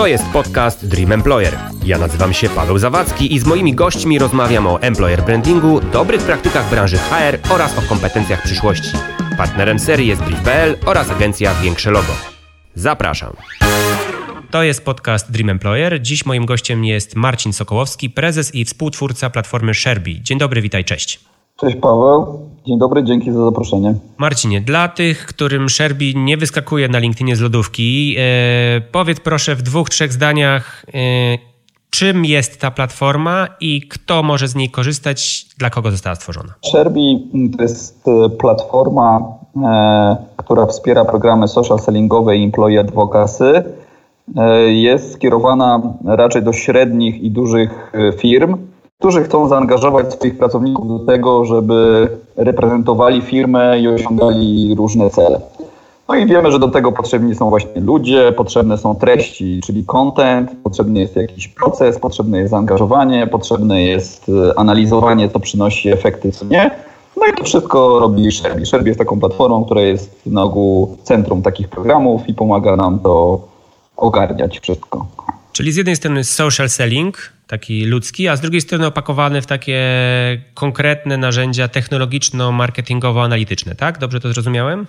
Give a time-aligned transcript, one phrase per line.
[0.00, 1.58] To jest podcast Dream Employer.
[1.84, 6.70] Ja nazywam się Paweł Zawadzki i z moimi gośćmi rozmawiam o employer brandingu, dobrych praktykach
[6.70, 8.90] branży HR oraz o kompetencjach przyszłości.
[9.36, 12.12] Partnerem serii jest Brief.pl oraz agencja Większe Logo.
[12.74, 13.36] Zapraszam.
[14.50, 16.02] To jest podcast Dream Employer.
[16.02, 20.20] Dziś moim gościem jest Marcin Sokołowski, prezes i współtwórca platformy Sherby.
[20.20, 21.20] Dzień dobry, witaj, cześć.
[21.56, 23.94] Cześć Paweł, dzień dobry, dzięki za zaproszenie.
[24.18, 29.62] Marcinie, dla tych, którym Sherby nie wyskakuje na LinkedInie z lodówki, e, powiedz proszę w
[29.62, 31.50] dwóch, trzech zdaniach, e,
[31.90, 36.54] czym jest ta platforma i kto może z niej korzystać, dla kogo została stworzona?
[36.70, 37.00] Sherby
[37.56, 39.20] to jest e, platforma,
[39.64, 43.64] e, która wspiera programy social sellingowe i employee advocacy.
[44.36, 48.56] E, jest skierowana raczej do średnich i dużych e, firm,
[49.00, 55.40] którzy chcą zaangażować swoich pracowników do tego, żeby reprezentowali firmę i osiągali różne cele.
[56.08, 60.50] No i wiemy, że do tego potrzebni są właśnie ludzie, potrzebne są treści, czyli content,
[60.64, 66.44] potrzebny jest jakiś proces, potrzebne jest zaangażowanie, potrzebne jest e, analizowanie, co przynosi efekty, co
[66.44, 66.70] nie.
[67.16, 68.66] No i to wszystko robi Sherby.
[68.66, 73.40] Sherby jest taką platformą, która jest na ogół centrum takich programów i pomaga nam to
[73.96, 75.06] ogarniać wszystko.
[75.52, 79.80] Czyli z jednej strony social selling, taki ludzki, a z drugiej strony opakowany w takie
[80.54, 83.98] konkretne narzędzia technologiczno-marketingowo-analityczne, tak?
[83.98, 84.86] Dobrze to zrozumiałem?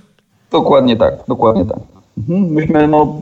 [0.52, 1.80] Dokładnie tak, dokładnie tak.
[2.18, 2.54] Mhm.
[2.54, 3.22] Myśmy no,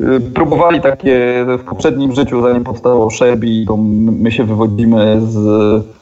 [0.00, 5.36] y, próbowali takie w poprzednim życiu, zanim powstało Sherby, to my się wywodzimy z,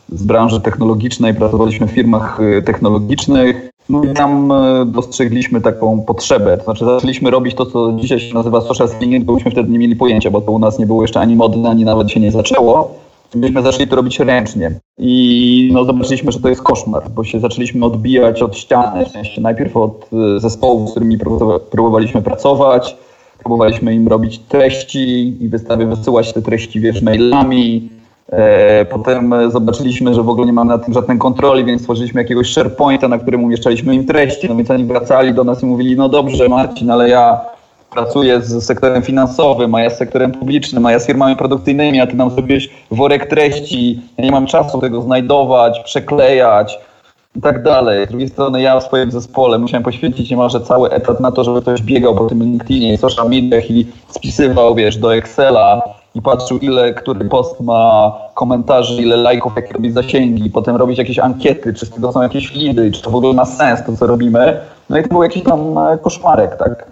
[0.08, 3.69] z branży technologicznej, pracowaliśmy w firmach y, technologicznych.
[3.88, 6.58] No i tam y, dostrzegliśmy taką potrzebę.
[6.58, 9.78] To znaczy zaczęliśmy robić to, co dzisiaj się nazywa social selling, bo myśmy wtedy nie
[9.78, 12.32] mieli pojęcia, bo to u nas nie było jeszcze ani modne, ani nawet się nie
[12.32, 12.94] zaczęło.
[13.34, 17.86] Myśmy zaczęli to robić ręcznie i no, zobaczyliśmy, że to jest koszmar, bo się zaczęliśmy
[17.86, 19.04] odbijać od ściany,
[19.40, 21.18] najpierw od zespołów, z którymi
[21.70, 22.96] próbowaliśmy pracować,
[23.38, 27.99] próbowaliśmy im robić treści i wystawy wysyłać te treści, wiesz, mailami.
[28.32, 32.52] E, potem zobaczyliśmy, że w ogóle nie mamy na tym żadnej kontroli, więc stworzyliśmy jakiegoś
[32.52, 36.08] SharePointa, na którym umieszczaliśmy im treści, no więc oni wracali do nas i mówili, no
[36.08, 37.40] dobrze Marcin, ale ja
[37.90, 42.06] pracuję z sektorem finansowym, a ja z sektorem publicznym, a ja z firmami produkcyjnymi, a
[42.06, 46.78] ty nam zrobiłeś worek treści, ja nie mam czasu tego znajdować, przeklejać
[47.36, 48.06] i tak dalej.
[48.06, 51.62] Z drugiej strony ja w swoim zespole musiałem poświęcić niemalże cały etat na to, żeby
[51.62, 55.82] ktoś biegał po tym LinkedInie i social mediach i spisywał, wiesz, do Excela
[56.14, 61.18] i patrzył, ile który post ma komentarzy, ile lajków, jakie robi zasięgi, potem robić jakieś
[61.18, 64.06] ankiety, czy z tego są jakieś lidy, czy to w ogóle ma sens, to co
[64.06, 64.60] robimy.
[64.90, 66.86] No i to był jakiś tam koszmarek, tak?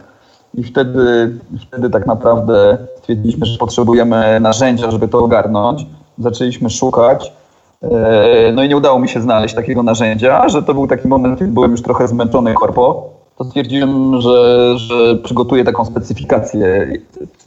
[0.55, 1.33] I wtedy,
[1.69, 5.87] wtedy tak naprawdę stwierdziliśmy, że potrzebujemy narzędzia, żeby to ogarnąć.
[6.19, 7.33] Zaczęliśmy szukać.
[7.83, 11.39] E, no i nie udało mi się znaleźć takiego narzędzia, że to był taki moment,
[11.39, 13.18] kiedy byłem już trochę zmęczony korpo.
[13.39, 16.93] To stwierdziłem, że, że przygotuję taką specyfikację,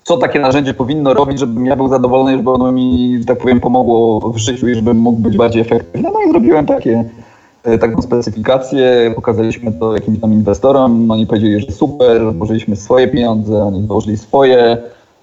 [0.03, 3.59] co takie narzędzie powinno robić, żebym ja był zadowolony, żeby ono mi, że tak powiem,
[3.59, 6.09] pomogło w życiu i żebym mógł być bardziej efektywny.
[6.13, 7.05] No i zrobiłem takie
[7.63, 13.63] E, taką specyfikację, pokazaliśmy to jakimś tam inwestorom, oni powiedzieli, że super, włożyliśmy swoje pieniądze,
[13.63, 14.77] oni włożyli swoje,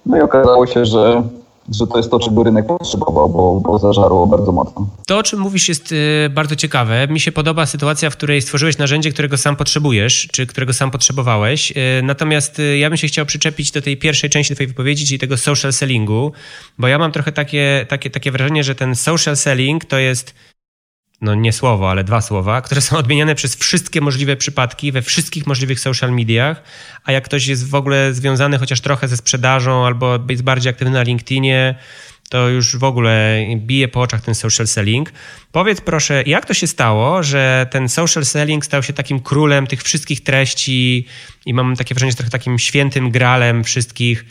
[0.05, 1.23] no i okazało się, że
[1.71, 4.87] że to jest to, czego rynek potrzebował, bo, bo zażarło bardzo mocno.
[5.07, 7.07] To, o czym mówisz, jest y, bardzo ciekawe.
[7.07, 11.71] Mi się podoba sytuacja, w której stworzyłeś narzędzie, którego sam potrzebujesz, czy którego sam potrzebowałeś.
[11.71, 15.19] Y, natomiast y, ja bym się chciał przyczepić do tej pierwszej części Twojej wypowiedzi, czyli
[15.19, 16.31] tego social sellingu,
[16.77, 20.33] bo ja mam trochę takie, takie, takie wrażenie, że ten social selling to jest
[21.21, 25.47] no nie słowo, ale dwa słowa, które są odmieniane przez wszystkie możliwe przypadki we wszystkich
[25.47, 26.63] możliwych social mediach,
[27.03, 30.93] a jak ktoś jest w ogóle związany chociaż trochę ze sprzedażą albo jest bardziej aktywny
[30.93, 31.75] na LinkedInie,
[32.29, 35.11] to już w ogóle bije po oczach ten social selling.
[35.51, 39.83] Powiedz proszę, jak to się stało, że ten social selling stał się takim królem tych
[39.83, 41.05] wszystkich treści
[41.45, 44.25] i mam takie wrażenie, że trochę takim świętym gralem wszystkich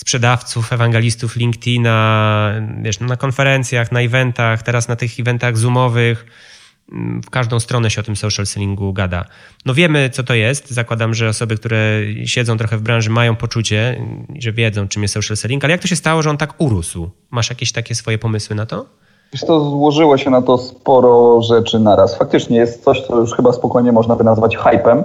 [0.00, 2.52] sprzedawców, ewangelistów LinkedIna,
[2.82, 6.26] wiesz, na konferencjach, na eventach, teraz na tych eventach zoomowych,
[7.24, 9.24] w każdą stronę się o tym social sellingu gada.
[9.66, 10.70] No wiemy, co to jest.
[10.70, 14.06] Zakładam, że osoby, które siedzą trochę w branży, mają poczucie,
[14.38, 17.10] że wiedzą, czym jest social selling, ale jak to się stało, że on tak urósł?
[17.30, 18.86] Masz jakieś takie swoje pomysły na to?
[19.32, 22.18] Wiesz, to złożyło się na to sporo rzeczy naraz.
[22.18, 25.04] Faktycznie jest coś, co już chyba spokojnie można by nazwać hypem.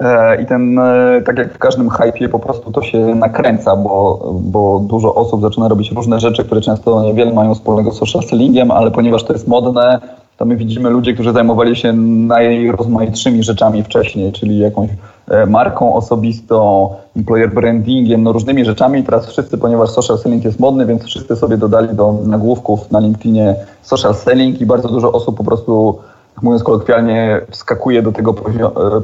[0.00, 4.20] E, I ten, e, tak jak w każdym hypie, po prostu to się nakręca, bo,
[4.40, 8.70] bo dużo osób zaczyna robić różne rzeczy, które często niewiele mają wspólnego z social sellingiem,
[8.70, 10.00] ale ponieważ to jest modne,
[10.36, 14.90] to my widzimy ludzi, którzy zajmowali się najrozmaitszymi rzeczami wcześniej, czyli jakąś
[15.28, 19.04] e, marką osobistą, employer brandingiem, no różnymi rzeczami.
[19.04, 23.54] Teraz wszyscy, ponieważ social selling jest modny, więc wszyscy sobie dodali do nagłówków na LinkedInie
[23.82, 25.98] social selling i bardzo dużo osób po prostu
[26.42, 28.34] mówiąc kolokwialnie, wskakuje do tego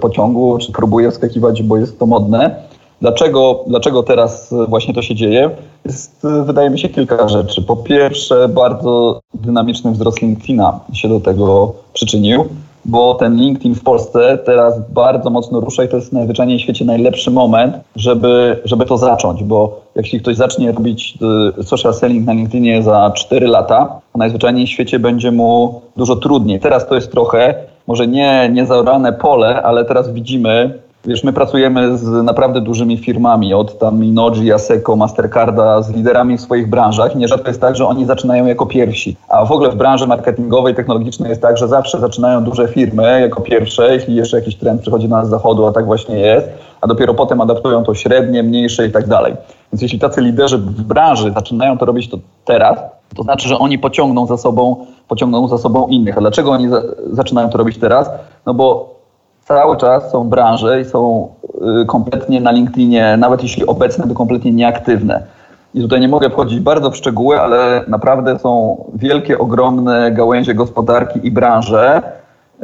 [0.01, 2.57] pociągu, czy próbuje wskakiwać, bo jest to modne.
[3.01, 5.51] Dlaczego, dlaczego teraz właśnie to się dzieje?
[5.85, 7.63] Jest, wydaje mi się, kilka rzeczy.
[7.63, 12.45] Po pierwsze, bardzo dynamiczny wzrost LinkedIna się do tego przyczynił
[12.85, 16.85] bo ten LinkedIn w Polsce teraz bardzo mocno rusza i to jest najzwyczajniej w świecie
[16.85, 21.19] najlepszy moment, żeby, żeby to zacząć, bo jeśli ktoś zacznie robić
[21.59, 26.17] y, social selling na LinkedInie za 4 lata, to najzwyczajniej w świecie będzie mu dużo
[26.17, 26.61] trudniej.
[26.61, 27.55] Teraz to jest trochę,
[27.87, 33.55] może nie, nie zaorane pole, ale teraz widzimy, Wiesz, my pracujemy z naprawdę dużymi firmami,
[33.55, 37.17] od tam Minoji, Aseco, Mastercarda, z liderami w swoich branżach.
[37.17, 39.17] Nierzadko jest tak, że oni zaczynają jako pierwsi.
[39.29, 43.41] A w ogóle w branży marketingowej, technologicznej jest tak, że zawsze zaczynają duże firmy jako
[43.41, 46.49] pierwsze, jeśli jeszcze jakiś trend przychodzi na nas z zachodu, a tak właśnie jest,
[46.81, 49.35] a dopiero potem adaptują to średnie, mniejsze i tak dalej.
[49.73, 52.79] Więc jeśli tacy liderzy w branży zaczynają to robić to teraz,
[53.17, 56.19] to znaczy, że oni pociągną za sobą, pociągną za sobą innych.
[56.19, 58.11] A dlaczego oni za, zaczynają to robić teraz?
[58.47, 58.95] No bo
[59.45, 61.29] cały czas są branże i są
[61.83, 65.23] y, kompletnie na LinkedInie, nawet jeśli obecne, to kompletnie nieaktywne.
[65.75, 71.27] I tutaj nie mogę wchodzić bardzo w szczegóły, ale naprawdę są wielkie, ogromne gałęzie gospodarki
[71.27, 72.03] i branże,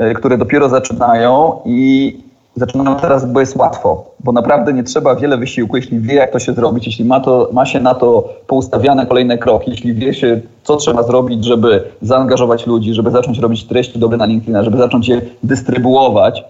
[0.00, 2.16] y, które dopiero zaczynają i
[2.56, 6.38] zaczynają teraz, bo jest łatwo, bo naprawdę nie trzeba wiele wysiłku, jeśli wie, jak to
[6.38, 10.40] się zrobić, jeśli ma, to, ma się na to poustawiane kolejne kroki, jeśli wie się,
[10.62, 15.08] co trzeba zrobić, żeby zaangażować ludzi, żeby zacząć robić treści dobre na LinkedIn, żeby zacząć
[15.08, 16.44] je dystrybuować,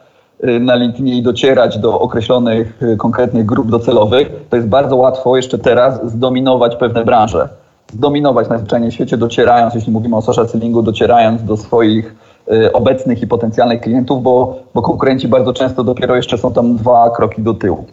[0.61, 5.59] na LinkedInie i docierać do określonych y, konkretnych grup docelowych, to jest bardzo łatwo jeszcze
[5.59, 7.49] teraz zdominować pewne branże.
[7.93, 12.15] Zdominować najzwyczajniej w świecie, docierając, jeśli mówimy o social sellingu, docierając do swoich
[12.53, 17.11] y, obecnych i potencjalnych klientów, bo, bo konkurenci bardzo często dopiero jeszcze są tam dwa
[17.11, 17.85] kroki do tyłu.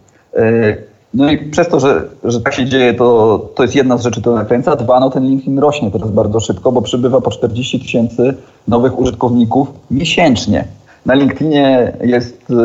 [1.14, 4.22] No i przez to, że, że tak się dzieje, to, to jest jedna z rzeczy,
[4.22, 4.76] to nakręca.
[4.76, 8.34] Dwa, no ten LinkedIn rośnie teraz bardzo szybko, bo przybywa po 40 tysięcy
[8.68, 10.66] nowych użytkowników miesięcznie.
[11.06, 12.56] Na LinkedInie jest, y,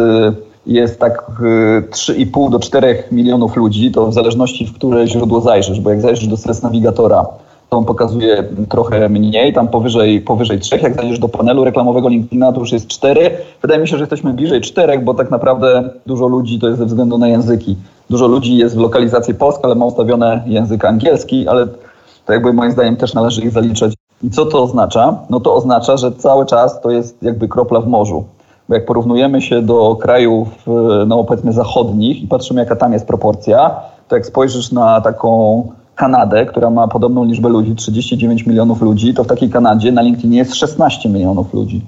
[0.66, 1.30] jest tak
[1.90, 6.00] 3,5 y, do 4 milionów ludzi, to w zależności w które źródło zajrzysz, bo jak
[6.00, 7.26] zajrzysz do Stress Navigatora,
[7.70, 10.78] to on pokazuje trochę mniej, tam powyżej, powyżej 3.
[10.82, 13.30] Jak zajrzysz do panelu reklamowego LinkedIna, to już jest 4.
[13.62, 16.86] Wydaje mi się, że jesteśmy bliżej 4, bo tak naprawdę dużo ludzi to jest ze
[16.86, 17.76] względu na języki.
[18.10, 21.66] Dużo ludzi jest w lokalizacji polskiej, ale ma ustawione język angielski, ale
[22.26, 25.18] to jakby moim zdaniem też należy ich zaliczać i co to oznacza?
[25.30, 28.24] No to oznacza, że cały czas to jest jakby kropla w morzu.
[28.68, 33.06] Bo jak porównujemy się do krajów, e, no powiedzmy zachodnich i patrzymy jaka tam jest
[33.06, 35.62] proporcja, to jak spojrzysz na taką
[35.94, 40.38] Kanadę, która ma podobną liczbę ludzi, 39 milionów ludzi, to w takiej Kanadzie na LinkedInie
[40.38, 41.82] jest 16 milionów ludzi.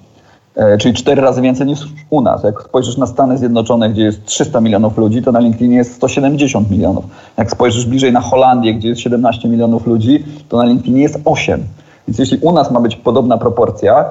[0.57, 1.81] E, czyli cztery razy więcej niż
[2.11, 2.45] u nas.
[2.45, 6.71] Jak spojrzysz na Stany Zjednoczone, gdzie jest 300 milionów ludzi, to na LinkedInie jest 170
[6.71, 7.05] milionów.
[7.37, 11.65] Jak spojrzysz bliżej na Holandię, gdzie jest 17 milionów ludzi, to na LinkedInie jest 8.
[12.09, 14.05] Więc jeśli u nas ma być podobna proporcja,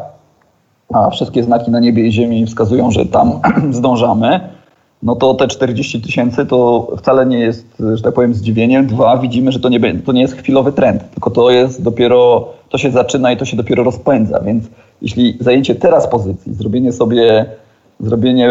[0.94, 3.40] a wszystkie znaki na niebie i ziemi wskazują, że tam
[3.72, 4.40] zdążamy,
[5.04, 8.88] no to te 40 tysięcy to wcale nie jest, że tak powiem, zdziwieniem.
[8.88, 12.78] Dwa, widzimy, że to nie, to nie jest chwilowy trend, tylko to jest dopiero, to
[12.78, 14.40] się zaczyna i to się dopiero rozpędza.
[14.40, 14.66] Więc
[15.02, 17.46] jeśli zajęcie teraz pozycji, zrobienie sobie,
[18.00, 18.46] zrobienie,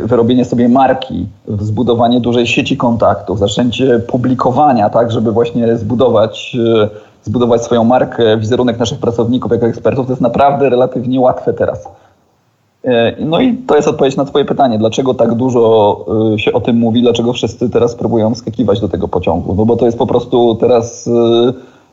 [0.00, 6.90] yy, wyrobienie sobie marki, zbudowanie dużej sieci kontaktów, zaczęcie publikowania, tak, żeby właśnie zbudować yy,
[7.26, 11.88] zbudować swoją markę, wizerunek naszych pracowników jako ekspertów, to jest naprawdę relatywnie łatwe teraz.
[12.84, 16.60] E, no i to jest odpowiedź na Twoje pytanie, dlaczego tak dużo e, się o
[16.60, 19.54] tym mówi, dlaczego wszyscy teraz próbują skakiwać do tego pociągu.
[19.54, 21.08] No bo to jest po prostu teraz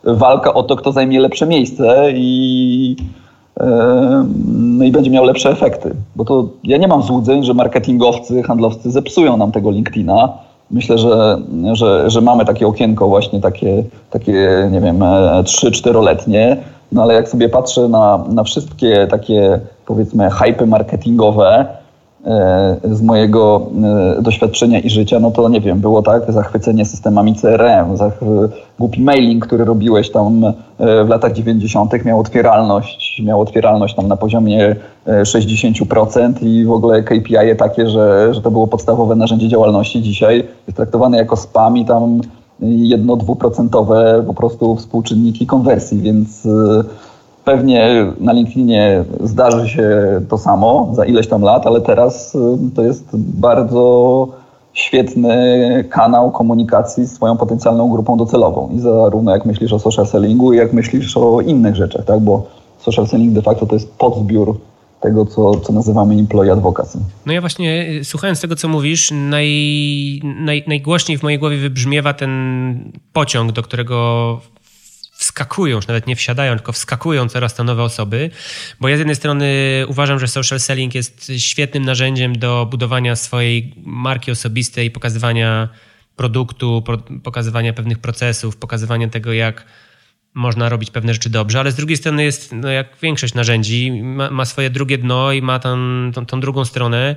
[0.05, 2.95] e, walka o to, kto zajmie lepsze miejsce i,
[4.53, 5.95] no i będzie miał lepsze efekty.
[6.15, 10.29] Bo to ja nie mam złudzeń, że marketingowcy, handlowcy zepsują nam tego LinkedIna
[10.73, 11.37] myślę, że,
[11.73, 16.57] że, że mamy takie okienko właśnie takie, takie nie wiem, 3-4-letnie, e,
[16.91, 21.65] no ale jak sobie patrzę na, na wszystkie takie powiedzmy hypy marketingowe,
[22.83, 23.67] z mojego
[24.17, 28.19] e, doświadczenia i życia, no to nie wiem, było tak, zachwycenie systemami CRM, zach,
[28.79, 30.53] głupi mailing, który robiłeś tam e,
[31.05, 32.05] w latach 90.
[32.05, 34.75] miał otwieralność, miał otwieralność tam na poziomie
[35.07, 40.01] 60% i w ogóle KPI takie, że, że to było podstawowe narzędzie działalności.
[40.01, 42.21] Dzisiaj jest traktowane jako spam i tam
[42.59, 46.47] jedno-dwuprocentowe po prostu współczynniki konwersji, więc
[47.45, 49.89] Pewnie na LinkedInie zdarzy się
[50.29, 52.39] to samo za ileś tam lat, ale teraz y,
[52.75, 54.27] to jest bardzo
[54.73, 58.69] świetny kanał komunikacji z swoją potencjalną grupą docelową.
[58.75, 62.19] I zarówno jak myślisz o social sellingu, jak myślisz o innych rzeczach, tak?
[62.19, 62.47] Bo
[62.79, 64.59] social selling de facto to jest podzbiór
[65.01, 66.99] tego, co, co nazywamy employee advocacy.
[67.25, 72.13] No ja właśnie y, słuchając tego, co mówisz, naj, naj, najgłośniej w mojej głowie wybrzmiewa
[72.13, 74.39] ten pociąg, do którego
[75.23, 78.29] wskakują, już nawet nie wsiadają, tylko wskakują coraz to nowe osoby,
[78.79, 79.47] bo ja z jednej strony
[79.87, 85.69] uważam, że social selling jest świetnym narzędziem do budowania swojej marki osobistej, pokazywania
[86.15, 86.83] produktu,
[87.23, 89.65] pokazywania pewnych procesów, pokazywania tego, jak
[90.33, 94.31] można robić pewne rzeczy dobrze, ale z drugiej strony jest, no jak większość narzędzi, ma,
[94.31, 97.15] ma swoje drugie dno i ma tam, tą, tą drugą stronę,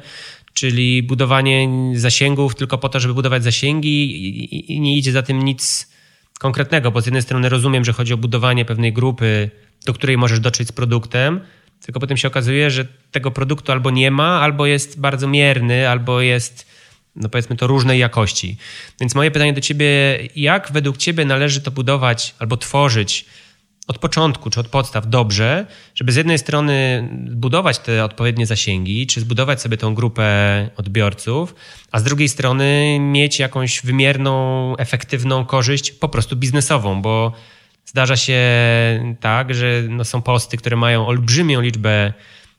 [0.52, 5.42] czyli budowanie zasięgów tylko po to, żeby budować zasięgi i, i nie idzie za tym
[5.42, 5.95] nic
[6.38, 9.50] konkretnego, bo z jednej strony rozumiem, że chodzi o budowanie pewnej grupy,
[9.86, 11.40] do której możesz dotrzeć z produktem,
[11.80, 16.20] tylko potem się okazuje, że tego produktu albo nie ma, albo jest bardzo mierny, albo
[16.20, 16.66] jest,
[17.16, 18.56] no powiedzmy to, różnej jakości.
[19.00, 23.24] Więc moje pytanie do ciebie, jak według ciebie należy to budować albo tworzyć
[23.86, 29.20] od początku czy od podstaw dobrze, żeby z jednej strony budować te odpowiednie zasięgi, czy
[29.20, 31.54] zbudować sobie tą grupę odbiorców,
[31.92, 37.32] a z drugiej strony mieć jakąś wymierną, efektywną korzyść po prostu biznesową, bo
[37.84, 38.40] zdarza się
[39.20, 42.12] tak, że no są posty, które mają olbrzymią liczbę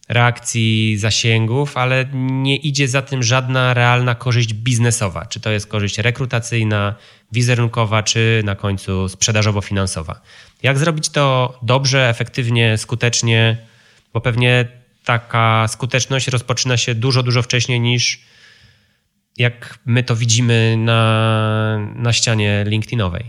[0.09, 5.25] reakcji, zasięgów, ale nie idzie za tym żadna realna korzyść biznesowa.
[5.25, 6.95] Czy to jest korzyść rekrutacyjna,
[7.31, 10.21] wizerunkowa, czy na końcu sprzedażowo-finansowa.
[10.63, 13.57] Jak zrobić to dobrze, efektywnie, skutecznie,
[14.13, 14.67] bo pewnie
[15.05, 18.21] taka skuteczność rozpoczyna się dużo, dużo wcześniej niż
[19.37, 23.25] jak my to widzimy na, na ścianie LinkedInowej.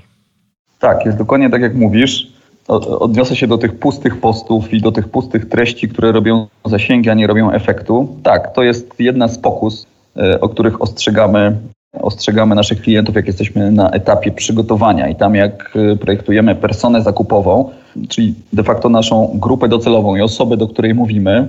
[0.78, 2.37] Tak, jest dokładnie tak jak mówisz.
[2.68, 7.14] Odniosę się do tych pustych postów i do tych pustych treści, które robią zasięgi, a
[7.14, 8.08] nie robią efektu.
[8.22, 11.56] Tak, to jest jedna z pokus, e, o których ostrzegamy
[11.92, 17.70] ostrzegamy naszych klientów, jak jesteśmy na etapie przygotowania i tam jak y, projektujemy personę zakupową,
[18.08, 21.48] czyli de facto naszą grupę docelową i osobę, do której mówimy,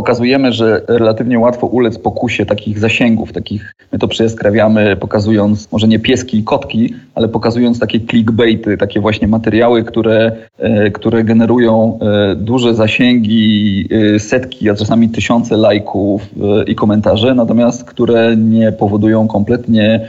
[0.00, 5.98] pokazujemy, że relatywnie łatwo ulec pokusie takich zasięgów, takich, my to przeskrawiamy, pokazując może nie
[5.98, 12.34] pieski i kotki, ale pokazując takie clickbaity, takie właśnie materiały, które, e, które generują e,
[12.36, 16.22] duże zasięgi, e, setki, a czasami tysiące lajków
[16.66, 20.00] i komentarzy, natomiast które nie powodują kompletnie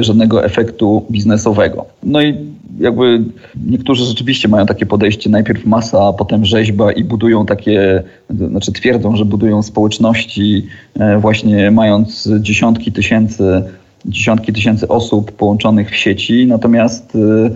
[0.00, 1.86] żadnego efektu biznesowego.
[2.02, 2.34] No i
[2.80, 3.22] jakby
[3.66, 9.16] niektórzy rzeczywiście mają takie podejście, najpierw masa, a potem rzeźba i budują takie, znaczy twierdzą,
[9.16, 10.66] że budują społeczności
[10.98, 13.62] e, właśnie mając dziesiątki tysięcy,
[14.04, 17.50] dziesiątki tysięcy osób połączonych w sieci, natomiast e,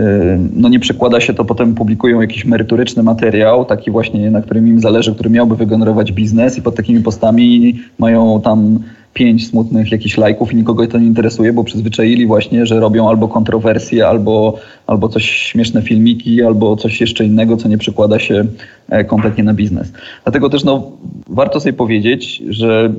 [0.00, 4.68] e, no nie przekłada się to, potem publikują jakiś merytoryczny materiał, taki właśnie, na którym
[4.68, 8.78] im zależy, który miałby wygenerować biznes i pod takimi postami mają tam
[9.16, 13.28] pięć smutnych jakichś lajków i nikogo to nie interesuje, bo przyzwyczaili właśnie, że robią albo
[13.28, 14.54] kontrowersje, albo,
[14.86, 18.44] albo coś śmieszne filmiki, albo coś jeszcze innego, co nie przekłada się
[18.88, 19.92] e, kompletnie na biznes.
[20.24, 20.92] Dlatego też no,
[21.28, 22.92] warto sobie powiedzieć, że,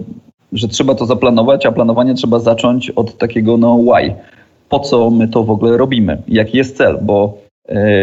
[0.54, 4.14] że trzeba to zaplanować, a planowanie trzeba zacząć od takiego no why.
[4.70, 6.22] Po co my to w ogóle robimy?
[6.28, 7.00] Jaki jest cel?
[7.02, 7.47] Bo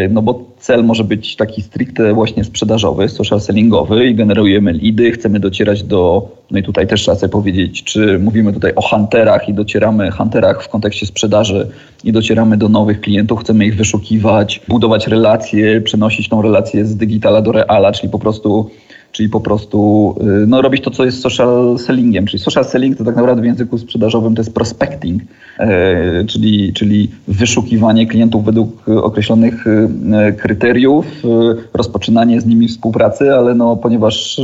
[0.09, 5.39] no bo cel może być taki stricte właśnie sprzedażowy, social sellingowy i generujemy lidy, chcemy
[5.39, 9.53] docierać do, no i tutaj też trzeba sobie powiedzieć, czy mówimy tutaj o hunterach i
[9.53, 11.67] docieramy, hunterach w kontekście sprzedaży
[12.03, 17.41] i docieramy do nowych klientów, chcemy ich wyszukiwać, budować relacje, przenosić tą relację z digitala
[17.41, 18.69] do reala, czyli po prostu
[19.15, 22.25] czyli po prostu y, no, robić to, co jest social sellingiem.
[22.25, 25.21] Czyli social selling to tak naprawdę w języku sprzedażowym to jest prospecting,
[25.59, 29.89] e, czyli, czyli wyszukiwanie klientów według określonych y,
[30.37, 31.27] kryteriów, y,
[31.73, 34.41] rozpoczynanie z nimi współpracy, ale no, ponieważ,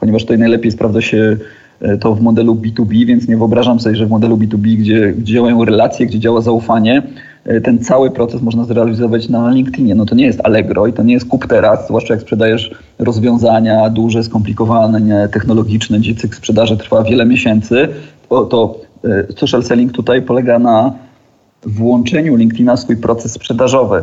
[0.00, 1.36] ponieważ tutaj najlepiej sprawdza się
[2.00, 5.64] to w modelu B2B, więc nie wyobrażam sobie, że w modelu B2B, gdzie, gdzie działają
[5.64, 7.02] relacje, gdzie działa zaufanie,
[7.64, 9.94] ten cały proces można zrealizować na LinkedInie.
[9.94, 13.90] No to nie jest Allegro i to nie jest kup teraz, zwłaszcza jak sprzedajesz rozwiązania
[13.90, 17.88] duże, skomplikowane, technologiczne, gdzie cykl sprzedaży trwa wiele miesięcy.
[18.28, 20.92] To, to e, social selling tutaj polega na
[21.62, 24.02] włączeniu LinkedIna w swój proces sprzedażowy,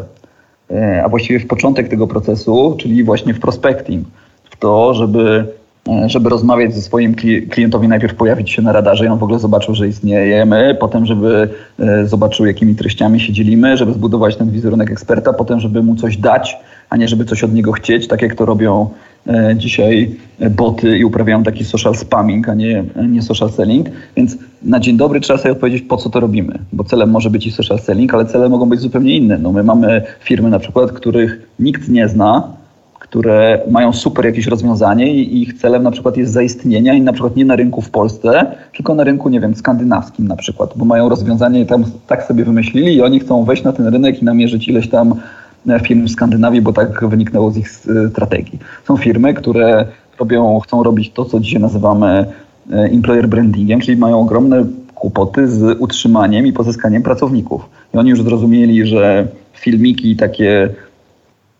[0.72, 4.08] e, a właściwie w początek tego procesu, czyli właśnie w prospecting,
[4.52, 5.63] w to, żeby E,
[6.06, 7.16] żeby rozmawiać ze swoim
[7.50, 11.50] klientowi, najpierw pojawić się na radarze i on w ogóle zobaczył, że istniejemy, potem, żeby
[11.80, 16.18] e, zobaczył, jakimi treściami się dzielimy, żeby zbudować ten wizerunek eksperta, potem, żeby mu coś
[16.18, 16.58] dać,
[16.90, 18.90] a nie żeby coś od niego chcieć, tak jak to robią
[19.28, 20.16] e, dzisiaj
[20.52, 23.88] boty i uprawiają taki social spamming, a nie, nie social selling.
[24.16, 27.48] Więc na dzień dobry trzeba sobie odpowiedzieć, po co to robimy, bo celem może być
[27.48, 29.38] i social selling, ale cele mogą być zupełnie inne.
[29.38, 32.63] No my mamy firmy na przykład, których nikt nie zna,
[33.04, 37.36] które mają super jakieś rozwiązanie i ich celem na przykład jest zaistnienia i na przykład
[37.36, 41.10] nie na rynku w Polsce, tylko na rynku, nie wiem, skandynawskim na przykład, bo mają
[41.10, 44.90] rozwiązanie tam tak sobie wymyślili i oni chcą wejść na ten rynek i namierzyć ileś
[44.90, 45.16] tam
[45.70, 48.60] e, firm w Skandynawii, bo tak wyniknęło z ich e, strategii.
[48.88, 49.86] Są firmy, które
[50.20, 55.80] robią, chcą robić to, co dzisiaj nazywamy e, employer brandingiem, czyli mają ogromne kłopoty z
[55.80, 57.70] utrzymaniem i pozyskaniem pracowników.
[57.94, 60.70] I oni już zrozumieli, że filmiki takie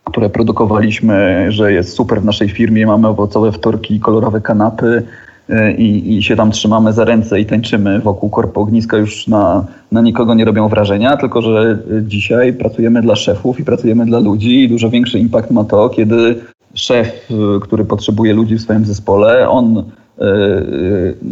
[0.04, 5.04] które produkowaliśmy, że jest super w naszej firmie, mamy owocowe wtorki, kolorowe kanapy,
[5.50, 8.98] E, i, i się tam trzymamy za ręce i tańczymy wokół korpo ogniska.
[8.98, 14.06] Już na, na nikogo nie robią wrażenia, tylko że dzisiaj pracujemy dla szefów i pracujemy
[14.06, 16.36] dla ludzi i dużo większy impact ma to, kiedy
[16.74, 17.28] szef,
[17.62, 19.84] który potrzebuje ludzi w swoim zespole, on y,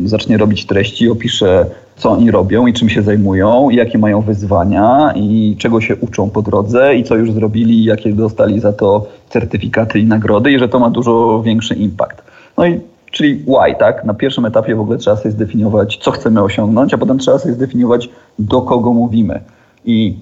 [0.05, 1.65] zacznie robić treści, opisze
[2.01, 6.29] co oni robią i czym się zajmują, i jakie mają wyzwania i czego się uczą
[6.29, 10.59] po drodze i co już zrobili i jakie dostali za to certyfikaty i nagrody i
[10.59, 12.23] że to ma dużo większy impact.
[12.57, 12.79] No i
[13.11, 14.05] Czyli why, tak?
[14.05, 17.53] Na pierwszym etapie w ogóle trzeba sobie zdefiniować, co chcemy osiągnąć, a potem trzeba sobie
[17.53, 19.39] zdefiniować, do kogo mówimy.
[19.85, 20.17] I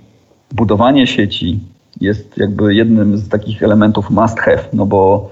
[0.51, 1.59] budowanie sieci
[2.01, 5.29] jest jakby jednym z takich elementów must have, no bo,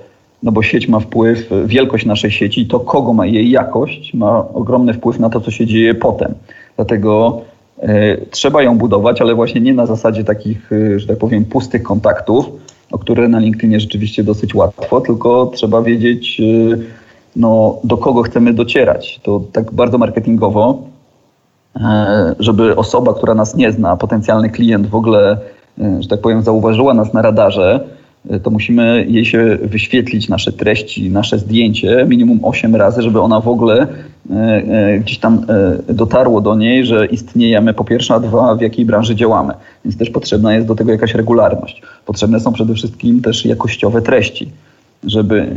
[0.48, 4.94] no bo sieć ma wpływ, wielkość naszej sieci, to kogo ma jej jakość, ma ogromny
[4.94, 6.34] wpływ na to, co się dzieje potem.
[6.75, 7.42] Dlatego
[7.84, 11.84] y, trzeba ją budować, ale właśnie nie na zasadzie takich, y, że tak powiem, pustych
[11.84, 12.46] kontaktów,
[12.92, 16.77] o które na LinkedInie rzeczywiście dosyć łatwo, tylko trzeba wiedzieć, y,
[17.36, 19.20] no, do kogo chcemy docierać.
[19.24, 20.82] To tak bardzo marketingowo,
[21.75, 25.38] e, żeby osoba, która nas nie zna, potencjalny klient w ogóle,
[25.80, 27.97] e, że tak powiem, zauważyła nas na radarze, e,
[28.43, 33.48] to musimy jej się wyświetlić nasze treści, nasze zdjęcie minimum 8 razy, żeby ona w
[33.48, 33.88] ogóle
[35.00, 35.46] gdzieś tam
[35.89, 39.53] dotarło do niej, że istniejemy po pierwsze, a dwa, w jakiej branży działamy.
[39.86, 41.81] Więc też potrzebna jest do tego jakaś regularność.
[42.05, 44.50] Potrzebne są przede wszystkim też jakościowe treści
[45.08, 45.48] żeby e,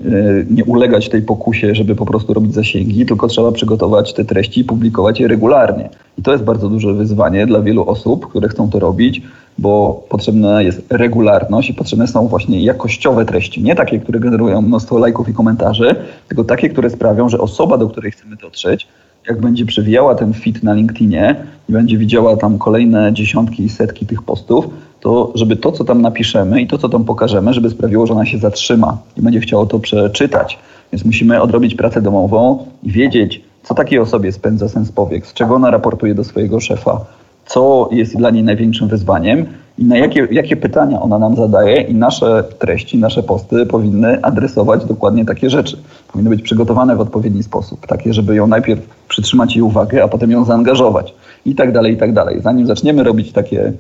[0.50, 4.64] nie ulegać tej pokusie, żeby po prostu robić zasięgi, tylko trzeba przygotować te treści i
[4.64, 5.88] publikować je regularnie.
[6.19, 9.23] I to jest bardzo duże wyzwanie dla wielu osób, które chcą to robić,
[9.59, 13.62] bo potrzebna jest regularność i potrzebne są właśnie jakościowe treści.
[13.62, 15.95] Nie takie, które generują mnóstwo lajków i komentarzy,
[16.28, 18.88] tylko takie, które sprawią, że osoba, do której chcemy dotrzeć,
[19.28, 21.37] jak będzie przewijała ten fit na LinkedInie
[21.69, 24.69] i będzie widziała tam kolejne dziesiątki i setki tych postów,
[25.00, 28.26] to żeby to, co tam napiszemy i to, co tam pokażemy, żeby sprawiło, że ona
[28.26, 30.59] się zatrzyma i będzie chciało to przeczytać.
[30.92, 35.54] Więc musimy odrobić pracę domową i wiedzieć, co takiej osobie spędza sens powiek, z czego
[35.54, 37.00] ona raportuje do swojego szefa,
[37.47, 39.47] co jest dla niej największym wyzwaniem
[39.78, 44.85] i na jakie, jakie pytania ona nam zadaje i nasze treści, nasze posty powinny adresować
[44.85, 45.77] dokładnie takie rzeczy.
[46.12, 50.31] Powinny być przygotowane w odpowiedni sposób, takie, żeby ją najpierw przytrzymać jej uwagę, a potem
[50.31, 51.14] ją zaangażować
[51.46, 52.40] i tak dalej, i tak dalej.
[52.42, 53.72] Zanim zaczniemy robić takie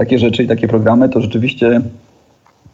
[0.00, 1.80] takie rzeczy i takie programy, to rzeczywiście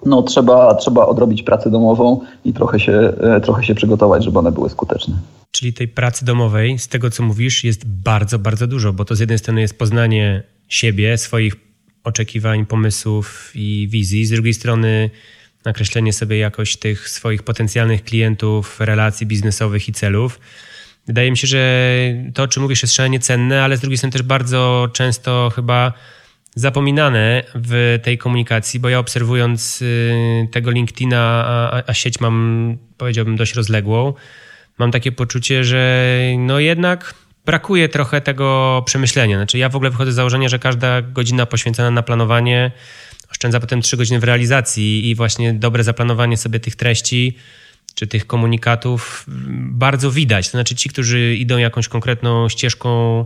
[0.07, 4.53] no, trzeba, trzeba odrobić pracę domową i trochę się, e, trochę się przygotować, żeby one
[4.53, 5.15] były skuteczne.
[5.51, 9.21] Czyli tej pracy domowej, z tego co mówisz, jest bardzo, bardzo dużo, bo to z
[9.21, 11.55] jednej strony jest poznanie siebie, swoich
[12.05, 15.11] oczekiwań, pomysłów i wizji, z drugiej strony
[15.65, 20.41] nakreślenie sobie jakoś tych swoich potencjalnych klientów, relacji biznesowych i celów.
[21.07, 21.91] Wydaje mi się, że
[22.35, 25.93] to, o czym mówisz, jest szalenie cenne, ale z drugiej strony też bardzo często chyba
[26.57, 33.37] zapominane w tej komunikacji, bo ja obserwując y, tego LinkedIna, a, a sieć mam, powiedziałbym,
[33.37, 34.15] dość rozległą,
[34.79, 37.15] mam takie poczucie, że no jednak
[37.47, 39.37] brakuje trochę tego przemyślenia.
[39.37, 42.71] Znaczy ja w ogóle wychodzę z założenia, że każda godzina poświęcona na planowanie
[43.31, 47.37] oszczędza potem trzy godziny w realizacji i właśnie dobre zaplanowanie sobie tych treści
[47.95, 49.25] czy tych komunikatów
[49.59, 50.47] bardzo widać.
[50.47, 53.25] To znaczy ci, którzy idą jakąś konkretną ścieżką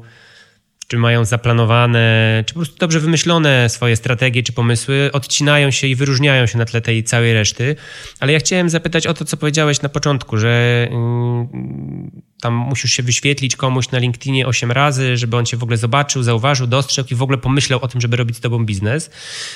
[0.91, 5.95] czy mają zaplanowane, czy po prostu dobrze wymyślone swoje strategie czy pomysły, odcinają się i
[5.95, 7.77] wyróżniają się na tle tej całej reszty.
[8.21, 13.03] Ale ja chciałem zapytać o to, co powiedziałeś na początku, że mm, tam musisz się
[13.03, 17.15] wyświetlić komuś na LinkedInie 8 razy, żeby on cię w ogóle zobaczył, zauważył, dostrzegł i
[17.15, 19.11] w ogóle pomyślał o tym, żeby robić z tobą biznes.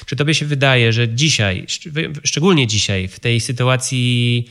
[0.06, 1.66] Czy tobie się wydaje, że dzisiaj,
[2.24, 4.46] szczególnie dzisiaj, w tej sytuacji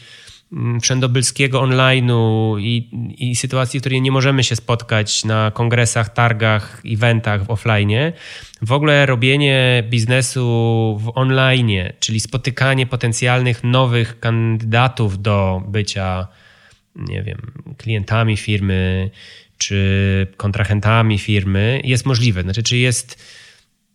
[0.81, 7.45] wszędobylskiego online'u i, i sytuacji, w której nie możemy się spotkać na kongresach, targach, eventach
[7.45, 7.91] w offline,
[8.61, 10.41] w ogóle robienie biznesu
[11.01, 16.27] w online, czyli spotykanie potencjalnych nowych kandydatów do bycia,
[16.95, 19.09] nie wiem, klientami firmy
[19.57, 22.41] czy kontrahentami firmy jest możliwe.
[22.41, 23.23] Znaczy, czy jest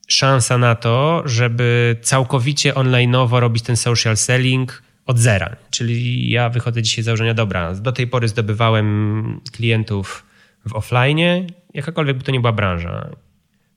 [0.09, 5.57] szansa na to, żeby całkowicie online'owo robić ten social selling, od zera.
[5.71, 10.27] Czyli ja wychodzę dzisiaj z założenia, dobra, do tej pory zdobywałem klientów
[10.67, 13.11] w offline, jakakolwiek by to nie była branża.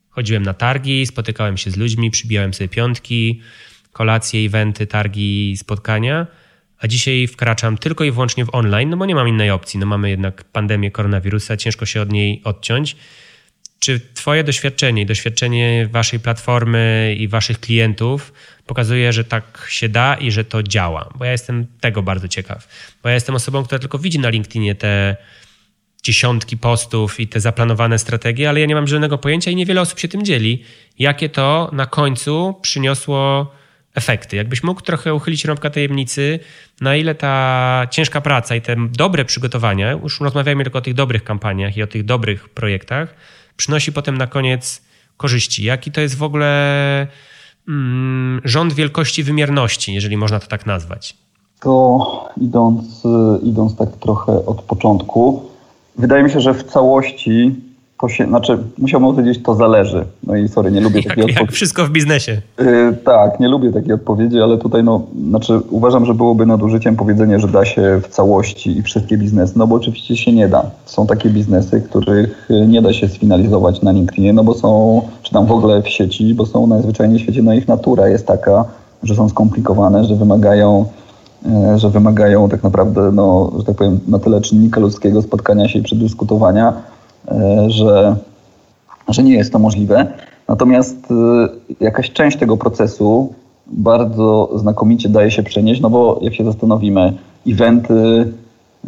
[0.09, 3.41] Chodziłem na targi, spotykałem się z ludźmi, przybijałem sobie piątki,
[3.91, 6.27] kolacje, eventy, targi, spotkania,
[6.79, 9.79] a dzisiaj wkraczam tylko i wyłącznie w online, no bo nie mam innej opcji.
[9.79, 12.95] No mamy jednak pandemię koronawirusa, ciężko się od niej odciąć.
[13.79, 18.33] Czy Twoje doświadczenie, doświadczenie Waszej platformy i Waszych klientów
[18.71, 21.09] pokazuje, że tak się da i że to działa?
[21.15, 22.67] Bo ja jestem tego bardzo ciekaw.
[23.03, 25.15] Bo ja jestem osobą, która tylko widzi na LinkedInie te
[26.03, 29.99] dziesiątki postów i te zaplanowane strategie, ale ja nie mam żadnego pojęcia i niewiele osób
[29.99, 30.63] się tym dzieli,
[30.99, 33.51] jakie to na końcu przyniosło
[33.95, 34.35] efekty.
[34.35, 36.39] Jakbyś mógł trochę uchylić rąbka tajemnicy,
[36.81, 41.23] na ile ta ciężka praca i te dobre przygotowania, już rozmawiamy tylko o tych dobrych
[41.23, 43.15] kampaniach i o tych dobrych projektach,
[43.57, 44.81] przynosi potem na koniec
[45.17, 45.63] korzyści.
[45.63, 47.07] Jaki to jest w ogóle
[48.43, 51.17] rząd wielkości wymierności, jeżeli można to tak nazwać?
[51.59, 53.03] To idąc,
[53.43, 55.43] idąc tak trochę od początku,
[55.97, 57.55] wydaje mi się, że w całości
[58.01, 60.05] to się, znaczy musiałbym powiedzieć, to zależy.
[60.23, 61.39] No i sorry, nie lubię takiej odpowiedzi.
[61.41, 62.41] Jak wszystko w biznesie.
[62.59, 67.39] Yy, tak, nie lubię takiej odpowiedzi, ale tutaj no, znaczy uważam, że byłoby nadużyciem powiedzenie,
[67.39, 70.65] że da się w całości i wszystkie biznesy, no bo oczywiście się nie da.
[70.85, 75.45] Są takie biznesy, których nie da się sfinalizować na LinkedInie, no bo są, czy tam
[75.45, 78.65] w ogóle w sieci, bo są najzwyczajniej w świecie, no ich natura jest taka,
[79.03, 80.85] że są skomplikowane, że wymagają
[81.45, 85.79] e, że wymagają tak naprawdę, no, że tak powiem, na tyle czynnika ludzkiego spotkania się
[85.79, 86.73] i przedyskutowania,
[87.67, 88.15] że,
[89.07, 90.07] że nie jest to możliwe.
[90.47, 91.47] Natomiast e,
[91.79, 93.33] jakaś część tego procesu
[93.67, 97.13] bardzo znakomicie daje się przenieść, no bo jak się zastanowimy,
[97.47, 98.31] eventy,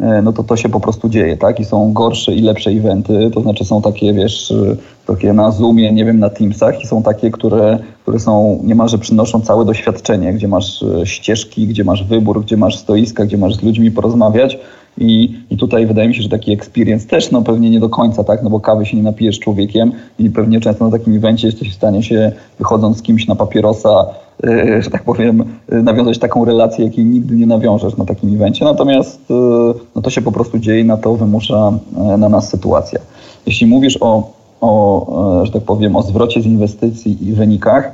[0.00, 1.60] e, no to to się po prostu dzieje, tak?
[1.60, 4.54] I są gorsze i lepsze eventy, to znaczy są takie, wiesz,
[5.06, 9.40] takie na Zoomie, nie wiem, na Teamsach i są takie, które, które są, niemalże przynoszą
[9.40, 13.90] całe doświadczenie, gdzie masz ścieżki, gdzie masz wybór, gdzie masz stoiska, gdzie masz z ludźmi
[13.90, 14.58] porozmawiać
[14.98, 18.24] i, I tutaj wydaje mi się, że taki experience też no pewnie nie do końca,
[18.24, 21.70] tak, no bo kawy się nie napijesz człowiekiem i pewnie często na takim evencie jesteś
[21.70, 24.06] w stanie się wychodząc z kimś na papierosa,
[24.42, 28.64] yy, że tak powiem, yy, nawiązać taką relację, jakiej nigdy nie nawiążesz na takim evencie.
[28.64, 31.78] Natomiast yy, no to się po prostu dzieje na to wymusza
[32.18, 33.00] na nas sytuacja.
[33.46, 37.92] Jeśli mówisz o, o, że tak powiem, o zwrocie z inwestycji i wynikach,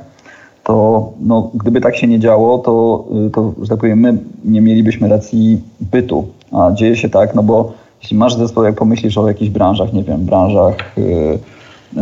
[0.63, 5.09] to no, gdyby tak się nie działo, to, to, że tak powiem, my nie mielibyśmy
[5.09, 5.61] racji
[5.91, 6.25] bytu.
[6.51, 10.03] A dzieje się tak, no bo jeśli masz zespół, jak pomyślisz o jakichś branżach, nie
[10.03, 11.39] wiem, branżach, yy,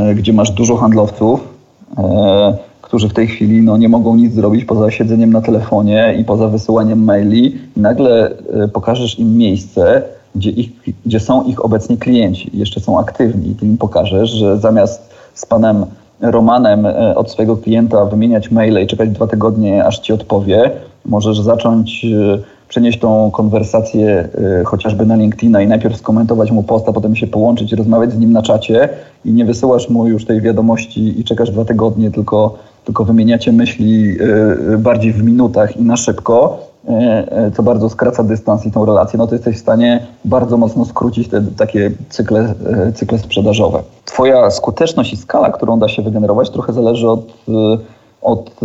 [0.05, 1.39] yy, gdzie masz dużo handlowców,
[1.97, 2.03] yy,
[2.81, 6.47] którzy w tej chwili no, nie mogą nic zrobić poza siedzeniem na telefonie i poza
[6.47, 8.31] wysyłaniem maili, i nagle
[8.65, 10.03] y, pokażesz im miejsce,
[10.35, 10.69] gdzie, ich,
[11.05, 15.45] gdzie są ich obecnie klienci, jeszcze są aktywni, i ty im pokażesz, że zamiast z
[15.45, 15.85] panem
[16.21, 20.71] Romanem e, od swojego klienta wymieniać maile i czekać dwa tygodnie, aż ci odpowie.
[21.05, 24.29] Możesz zacząć e, przenieść tą konwersację
[24.59, 28.31] e, chociażby na LinkedIna i najpierw skomentować mu posta, potem się połączyć rozmawiać z nim
[28.31, 28.89] na czacie
[29.25, 34.17] i nie wysyłasz mu już tej wiadomości i czekasz dwa tygodnie, tylko, tylko wymieniacie myśli
[34.77, 39.17] bardziej w minutach i na szybko E, e, co bardzo skraca dystans i tą relację,
[39.17, 43.83] no to jesteś w stanie bardzo mocno skrócić te takie cykle, e, cykle sprzedażowe.
[44.05, 47.33] Twoja skuteczność i skala, którą da się wygenerować, trochę zależy od,
[48.21, 48.59] od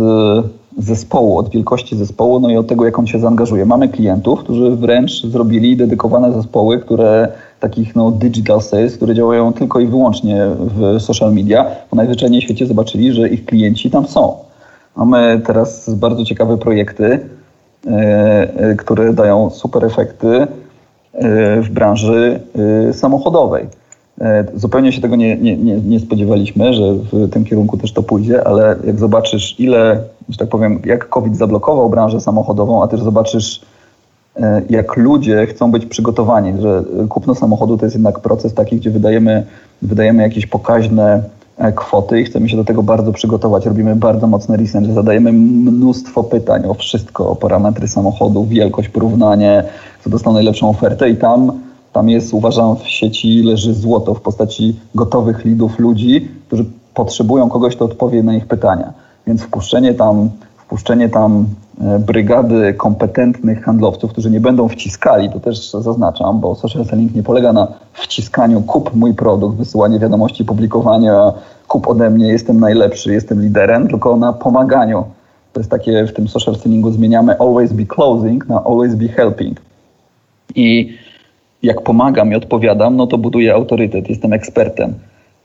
[0.77, 3.65] zespołu, od wielkości zespołu, no i od tego, jak on się zaangażuje.
[3.65, 7.27] Mamy klientów, którzy wręcz zrobili dedykowane zespoły, które
[7.59, 12.43] takich no, digital sales, które działają tylko i wyłącznie w social media, bo najzwyczajniej w
[12.43, 14.33] świecie zobaczyli, że ich klienci tam są.
[14.95, 17.19] Mamy teraz bardzo ciekawe projekty,
[17.87, 20.47] E, e, które dają super efekty e,
[21.61, 22.39] w branży
[22.91, 23.67] samochodowej.
[24.55, 28.47] Zupełnie się tego nie, nie, nie, nie spodziewaliśmy, że w tym kierunku też to pójdzie,
[28.47, 33.61] ale jak zobaczysz, ile, że tak powiem, jak COVID zablokował branżę samochodową, a też zobaczysz,
[34.69, 39.43] jak ludzie chcą być przygotowani, że kupno samochodu to jest jednak proces taki, gdzie wydajemy,
[39.81, 41.23] wydajemy jakieś pokaźne
[41.57, 43.65] E, kwoty i chcemy się do tego bardzo przygotować.
[43.65, 49.63] Robimy bardzo mocny research, zadajemy mnóstwo pytań o wszystko, o parametry samochodu, wielkość, porównanie,
[49.99, 51.51] kto dostał najlepszą ofertę i tam,
[51.95, 57.75] tam jest, uważam, w sieci leży złoto w postaci gotowych lidów ludzi, którzy potrzebują kogoś,
[57.75, 58.93] kto odpowie na ich pytania.
[59.27, 61.45] Więc wpuszczenie tam, wpuszczenie tam
[61.81, 67.23] e, brygady kompetentnych handlowców, którzy nie będą wciskali, to też zaznaczam, bo social selling nie
[67.23, 71.33] polega na wciskaniu kup mój produkt, wysyłanie wiadomości, publikowania
[71.67, 75.03] kup ode mnie, jestem najlepszy, jestem liderem, tylko na pomaganiu.
[75.53, 79.61] To jest takie, w tym social sellingu zmieniamy always be closing na always be helping.
[80.55, 80.97] I
[81.65, 84.93] jak pomagam i odpowiadam, no to buduję autorytet, jestem ekspertem,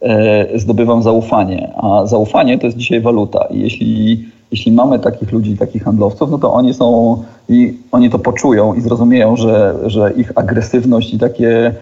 [0.02, 3.44] e, zdobywam zaufanie, a zaufanie to jest dzisiaj waluta.
[3.50, 7.16] I jeśli, jeśli mamy takich ludzi, takich handlowców, no to oni są
[7.48, 11.74] i oni to poczują i zrozumieją, że, że ich agresywność i takie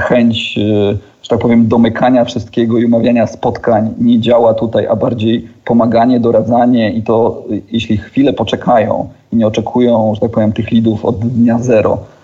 [0.00, 5.48] chęć, e, że tak powiem, domykania wszystkiego i umawiania spotkań nie działa tutaj, a bardziej
[5.64, 11.04] pomaganie, doradzanie i to, jeśli chwilę poczekają i nie oczekują, że tak powiem, tych lidów
[11.04, 12.15] od dnia zero, e,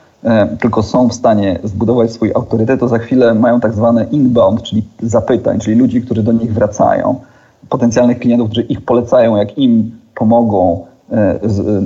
[0.60, 4.82] tylko są w stanie zbudować swój autorytet, to za chwilę mają tak zwane inbound, czyli
[5.02, 7.20] zapytań, czyli ludzi, którzy do nich wracają,
[7.68, 11.38] potencjalnych klientów, którzy ich polecają, jak im pomogą, E,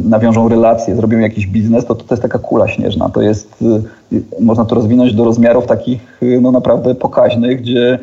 [0.04, 3.08] nawiążą relacje, zrobią jakiś biznes, to, to jest taka kula śnieżna.
[3.08, 3.64] To jest,
[4.12, 7.98] e, można to rozwinąć do rozmiarów takich no naprawdę pokaźnych, gdzie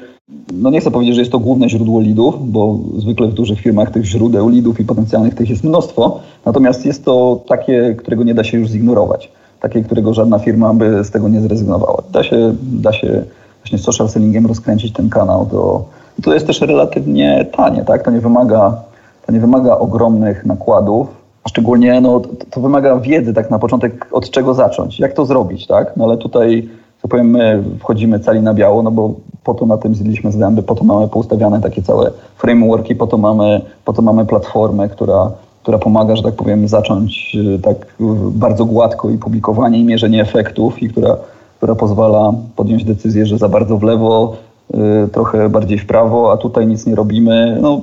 [0.54, 3.91] no nie chcę powiedzieć, że jest to główne źródło lidów, bo zwykle w dużych firmach
[3.91, 8.43] tych źródeł lidów i potencjalnych tych jest mnóstwo, natomiast jest to takie, którego nie da
[8.43, 9.32] się już zignorować.
[9.63, 12.04] Takie, którego żadna firma by z tego nie zrezygnowała.
[12.12, 13.23] Da się, da się
[13.60, 15.45] właśnie social sellingiem rozkręcić ten kanał.
[15.45, 15.86] Do,
[16.23, 18.04] to jest też relatywnie tanie, tak?
[18.04, 18.78] To nie wymaga,
[19.26, 21.08] to nie wymaga ogromnych nakładów,
[21.47, 22.21] szczególnie no,
[22.52, 25.97] to, wymaga wiedzy tak na początek, od czego zacząć, jak to zrobić, tak?
[25.97, 26.69] No ale tutaj
[27.02, 30.63] to powiem, my wchodzimy cali na biało, no bo po to na tym zjedliśmy zęby,
[30.63, 35.32] po to mamy poustawiane takie całe frameworki, po to mamy, po to mamy platformę, która,
[35.63, 37.95] która pomaga, że tak powiem, zacząć y, tak
[38.32, 41.17] bardzo gładko i publikowanie i mierzenie efektów i która,
[41.58, 44.38] która pozwala podjąć decyzję, że za bardzo w lewo,
[44.73, 47.58] y, trochę bardziej w prawo, a tutaj nic nie robimy.
[47.62, 47.82] No,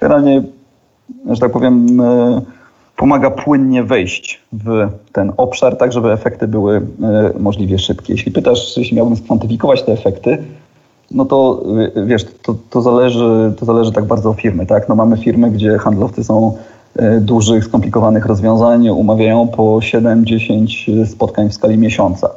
[0.00, 0.42] generalnie,
[1.30, 2.42] że tak powiem, y,
[2.98, 6.82] pomaga płynnie wejść w ten obszar, tak żeby efekty były e,
[7.38, 8.12] możliwie szybkie.
[8.12, 10.38] Jeśli pytasz, jeśli miałbym skwantyfikować te efekty,
[11.10, 11.62] no to
[11.96, 14.66] e, wiesz, to, to, zależy, to zależy tak bardzo od firmy.
[14.66, 14.88] Tak?
[14.88, 16.77] No mamy firmy, gdzie handlowcy są e,
[17.20, 22.30] dużych, skomplikowanych rozwiązań, umawiają po 7-10 spotkań w skali miesiąca.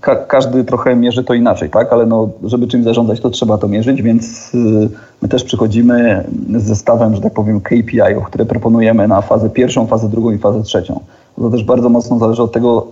[0.00, 1.92] Ka każdy trochę mierzy to inaczej, tak?
[1.92, 4.52] Ale no, żeby czymś zarządzać, to trzeba to mierzyć, więc
[5.22, 6.24] My też przychodzimy
[6.56, 10.62] z zestawem, że tak powiem, KPI-ów, które proponujemy na fazę pierwszą, fazę drugą i fazę
[10.62, 11.00] trzecią.
[11.36, 12.86] To też bardzo mocno zależy od tego,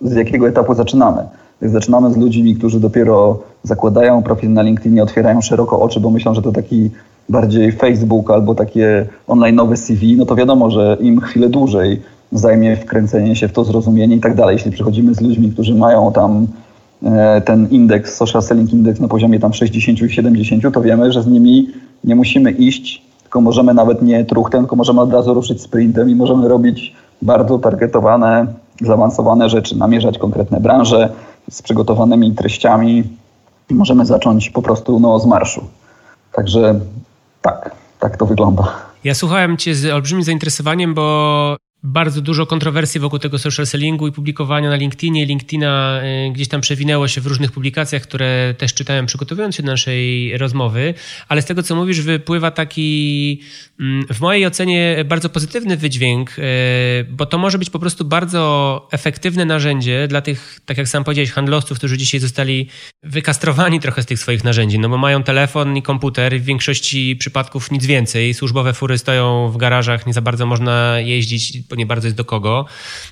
[0.00, 1.22] z jakiego etapu zaczynamy.
[1.62, 6.42] Zaczynamy z ludźmi, którzy dopiero zakładają profil na LinkedInie, otwierają szeroko oczy, bo myślą, że
[6.42, 6.90] to taki
[7.28, 13.36] bardziej Facebook albo takie online'owe CV, no to wiadomo, że im chwilę dłużej zajmie wkręcenie
[13.36, 14.54] się w to zrozumienie i tak dalej.
[14.54, 16.46] Jeśli przychodzimy z ludźmi, którzy mają tam
[17.04, 21.22] E, ten indeks, social selling index na poziomie tam 60 i 70, to wiemy, że
[21.22, 21.68] z nimi
[22.04, 26.14] nie musimy iść, tylko możemy nawet nie truchtem, tylko możemy od razu ruszyć sprintem i
[26.14, 28.46] możemy robić bardzo targetowane,
[28.80, 31.12] zaawansowane rzeczy, namierzać konkretne branże
[31.50, 33.04] z przygotowanymi treściami
[33.70, 35.64] i możemy zacząć po prostu no, z marszu.
[36.32, 36.80] Także
[37.44, 38.76] tak, tak to wygląda.
[39.04, 44.12] Ja słuchałem Cię z olbrzymim zainteresowaniem, bo bardzo dużo kontrowersji wokół tego social sellingu i
[44.12, 45.26] publikowania na LinkedInie.
[45.26, 49.72] LinkedIna y, gdzieś tam przewinęło się w różnych publikacjach, które też czytałem przygotowując się do
[49.72, 50.94] naszej rozmowy,
[51.28, 53.40] ale z tego co mówisz wypływa taki
[53.80, 56.42] mm, w mojej ocenie bardzo pozytywny wydźwięk, y,
[57.10, 61.30] bo to może być po prostu bardzo efektywne narzędzie dla tych, tak jak sam powiedziałeś,
[61.30, 62.68] handlowców, którzy dzisiaj zostali
[63.02, 67.70] wykastrowani trochę z tych swoich narzędzi, no bo mają telefon i komputer, w większości przypadków
[67.70, 68.34] nic więcej.
[68.34, 72.24] Służbowe fury stoją w garażach, nie za bardzo można jeździć bo nie bardzo jest do
[72.24, 72.66] kogo.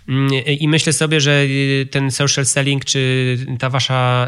[0.08, 1.42] Mm, I myślę sobie, że
[1.90, 4.26] ten social selling, czy ta wasza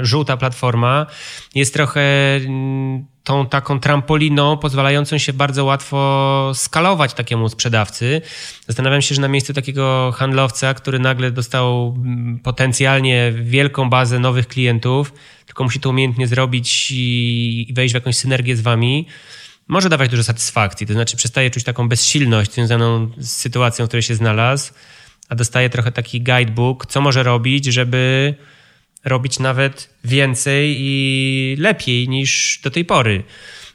[0.00, 1.06] y, żółta platforma
[1.54, 8.22] jest trochę mm, tą taką trampoliną pozwalającą się bardzo łatwo skalować takiemu sprzedawcy.
[8.66, 14.46] Zastanawiam się, że na miejscu takiego handlowca, który nagle dostał mm, potencjalnie wielką bazę nowych
[14.46, 15.12] klientów,
[15.46, 19.06] tylko musi to umiejętnie zrobić i wejść w jakąś synergię z wami,
[19.70, 20.86] może dawać dużo satysfakcji.
[20.86, 24.72] To znaczy przestaje czuć taką bezsilność związaną z sytuacją, w której się znalazł,
[25.28, 28.34] a dostaje trochę taki guidebook, co może robić, żeby
[29.04, 33.22] robić nawet więcej i lepiej niż do tej pory.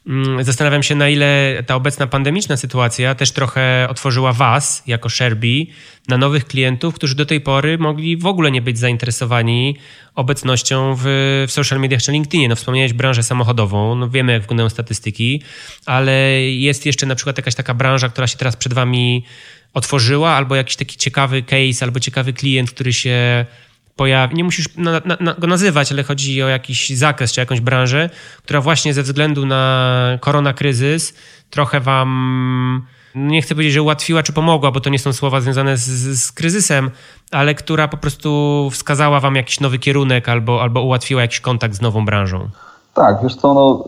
[0.07, 5.65] Mm, zastanawiam się, na ile ta obecna pandemiczna sytuacja też trochę otworzyła Was, jako Sherby,
[6.07, 9.77] na nowych klientów, którzy do tej pory mogli w ogóle nie być zainteresowani
[10.15, 11.03] obecnością w,
[11.47, 12.49] w social mediach czy LinkedInie.
[12.49, 15.41] No, wspomniałeś branżę samochodową, no, wiemy jak wyglądają statystyki,
[15.85, 19.23] ale jest jeszcze na przykład jakaś taka branża, która się teraz przed Wami
[19.73, 23.45] otworzyła, albo jakiś taki ciekawy case, albo ciekawy klient, który się
[23.95, 27.59] pojawi, nie musisz na, na, na, go nazywać, ale chodzi o jakiś zakres czy jakąś
[27.59, 28.09] branżę,
[28.43, 31.15] która właśnie ze względu na koronakryzys
[31.49, 35.77] trochę wam, nie chcę powiedzieć, że ułatwiła czy pomogła, bo to nie są słowa związane
[35.77, 35.83] z,
[36.19, 36.91] z kryzysem,
[37.31, 41.81] ale która po prostu wskazała wam jakiś nowy kierunek albo, albo ułatwiła jakiś kontakt z
[41.81, 42.49] nową branżą.
[42.95, 43.83] Tak, wiesz co, no,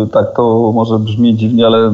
[0.00, 1.92] yy, tak, to może brzmi dziwnie, ale,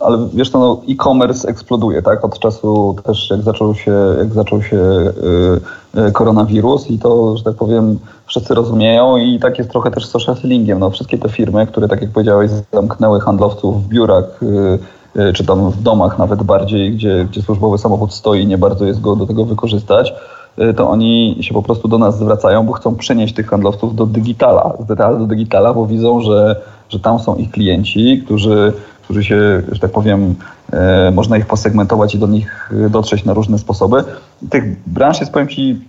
[0.00, 4.62] ale wiesz co, no, e-commerce eksploduje, tak, od czasu też jak zaczął się, jak zaczął
[4.62, 9.90] się yy, yy, koronawirus i to, że tak powiem, wszyscy rozumieją i tak jest trochę
[9.90, 13.88] też z social sellingiem, no, wszystkie te firmy, które, tak jak powiedziałeś, zamknęły handlowców w
[13.88, 14.78] biurach, y,
[15.20, 19.00] y, czy tam w domach nawet bardziej, gdzie, gdzie służbowy samochód stoi, nie bardzo jest
[19.00, 22.94] go do tego wykorzystać, Y, to oni się po prostu do nas zwracają, bo chcą
[22.96, 24.72] przenieść tych handlowców do digitala,
[25.18, 29.90] do digitala, bo widzą, że, że tam są ich klienci, którzy, którzy się, że tak
[29.90, 30.34] powiem,
[30.72, 34.04] e, można ich posegmentować i do nich dotrzeć na różne sposoby.
[34.50, 35.80] Tych branż jest, powiem Ci,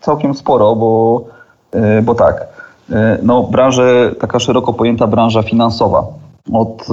[0.00, 1.24] całkiem sporo, bo,
[1.72, 2.46] e, bo tak,
[2.90, 6.06] e, no branże, taka szeroko pojęta branża finansowa,
[6.52, 6.86] od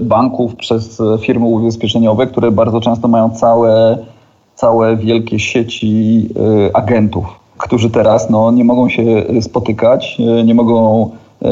[0.00, 3.98] banków przez firmy ubezpieczeniowe, które bardzo często mają całe
[4.56, 6.28] całe wielkie sieci
[6.66, 7.24] y, agentów,
[7.58, 9.04] którzy teraz no, nie mogą się
[9.40, 11.10] spotykać, y, nie mogą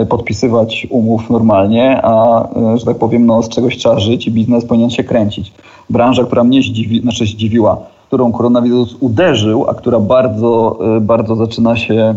[0.08, 4.90] podpisywać umów normalnie, a że tak powiem, no, z czegoś trzeba żyć i biznes powinien
[4.90, 5.52] się kręcić.
[5.90, 12.14] Branża, która mnie zdziwi, znaczy zdziwiła, którą koronawirus uderzył, a która bardzo, bardzo zaczyna się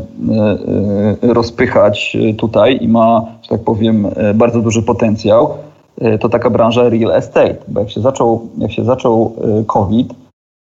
[1.22, 5.50] rozpychać tutaj i ma, że tak powiem, bardzo duży potencjał,
[6.20, 7.56] to taka branża real estate.
[7.68, 9.34] Bo jak się zaczął, jak się zaczął
[9.68, 10.14] COVID,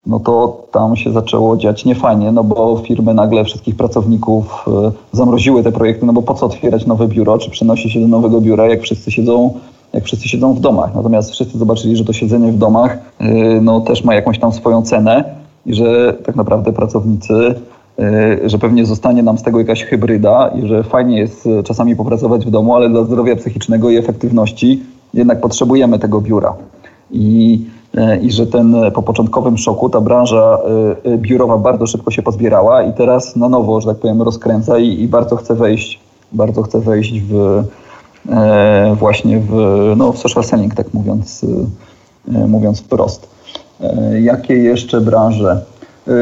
[0.07, 5.62] no to tam się zaczęło dziać niefajnie, no bo firmy nagle wszystkich pracowników e, zamroziły
[5.62, 8.66] te projekty, no bo po co otwierać nowe biuro, czy przenosić się do nowego biura,
[8.66, 9.55] jak wszyscy siedzą
[9.92, 10.95] jak wszyscy siedzą w domach.
[10.95, 14.83] Natomiast wszyscy zobaczyli, że to siedzenie w domach e, no, też ma jakąś tam swoją
[14.83, 15.25] cenę
[15.66, 17.55] i że tak naprawdę pracownicy,
[17.99, 22.47] e, że pewnie zostanie nam z tego jakaś hybryda i że fajnie jest czasami popracować
[22.47, 24.83] w domu, ale dla zdrowia psychicznego i efektywności
[25.14, 26.55] jednak potrzebujemy tego biura.
[27.11, 27.61] I
[28.23, 30.59] i że ten e, po początkowym szoku ta branża
[31.05, 35.01] e, biurowa bardzo szybko się pozbierała i teraz na nowo, że tak powiem, rozkręca i,
[35.01, 36.01] i bardzo chce wejść,
[36.33, 37.65] bardzo chce wejść w
[38.95, 39.53] właśnie w,
[39.97, 41.47] no, w social selling, tak mówiąc,
[42.29, 43.29] mówiąc wprost.
[44.21, 45.61] Jakie jeszcze branże?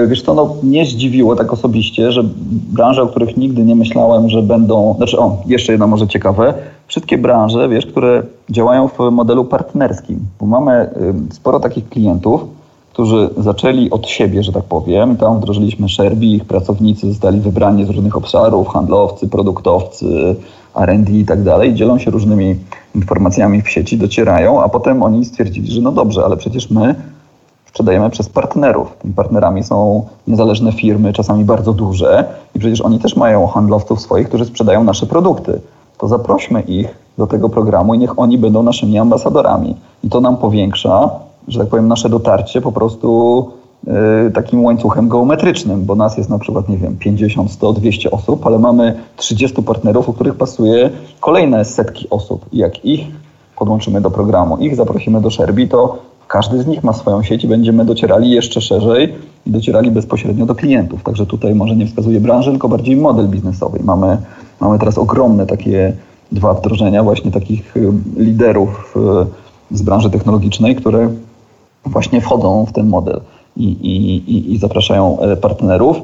[0.07, 2.25] Wiesz to no, mnie zdziwiło tak osobiście, że
[2.73, 6.55] branże, o których nigdy nie myślałem, że będą, znaczy o, jeszcze jedno może ciekawe,
[6.87, 10.90] wszystkie branże, wiesz, które działają w modelu partnerskim, bo mamy
[11.33, 12.44] sporo takich klientów,
[12.94, 17.88] którzy zaczęli od siebie, że tak powiem, tam wdrożyliśmy Sherby, ich pracownicy zostali wybrani z
[17.88, 20.37] różnych obszarów, handlowcy, produktowcy,
[20.77, 22.57] R&D i tak dalej, dzielą się różnymi
[22.94, 26.94] informacjami w sieci, docierają, a potem oni stwierdzili, że no dobrze, ale przecież my
[27.75, 28.97] sprzedajemy przez partnerów.
[29.03, 34.29] Tymi partnerami są niezależne firmy, czasami bardzo duże i przecież oni też mają handlowców swoich,
[34.29, 35.61] którzy sprzedają nasze produkty
[35.99, 39.77] to zaprośmy ich do tego programu i niech oni będą naszymi ambasadorami.
[40.05, 41.11] I to nam powiększa,
[41.49, 43.51] że tak powiem, nasze dotarcie po prostu
[43.87, 48.47] yy, takim łańcuchem geometrycznym, bo nas jest na przykład, nie wiem, 50, 100, 200 osób,
[48.47, 52.45] ale mamy 30 partnerów, u których pasuje kolejne setki osób.
[52.53, 53.07] I jak ich
[53.59, 55.99] podłączymy do programu, ich zaprosimy do Szerbi, to
[56.35, 59.14] każdy z nich ma swoją sieć i będziemy docierali jeszcze szerzej
[59.47, 61.03] i docierali bezpośrednio do klientów.
[61.03, 63.79] Także tutaj może nie wskazuje branży, tylko bardziej model biznesowy.
[63.85, 64.18] Mamy
[64.61, 65.92] Mamy teraz ogromne takie
[66.33, 67.75] dwa wdrożenia właśnie takich
[68.16, 68.94] liderów
[69.73, 71.11] y, z branży technologicznej, które
[71.87, 73.20] właśnie wchodzą w ten model
[73.57, 75.97] i, i, i zapraszają e, partnerów.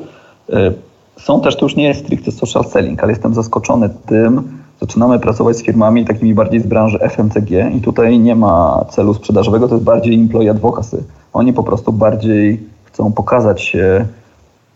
[0.52, 0.72] E,
[1.16, 5.56] są też, to już nie jest stricte social selling, ale jestem zaskoczony tym, zaczynamy pracować
[5.56, 9.84] z firmami takimi bardziej z branży FMCG i tutaj nie ma celu sprzedażowego, to jest
[9.84, 11.04] bardziej employee advocacy.
[11.32, 14.06] Oni po prostu bardziej chcą pokazać się,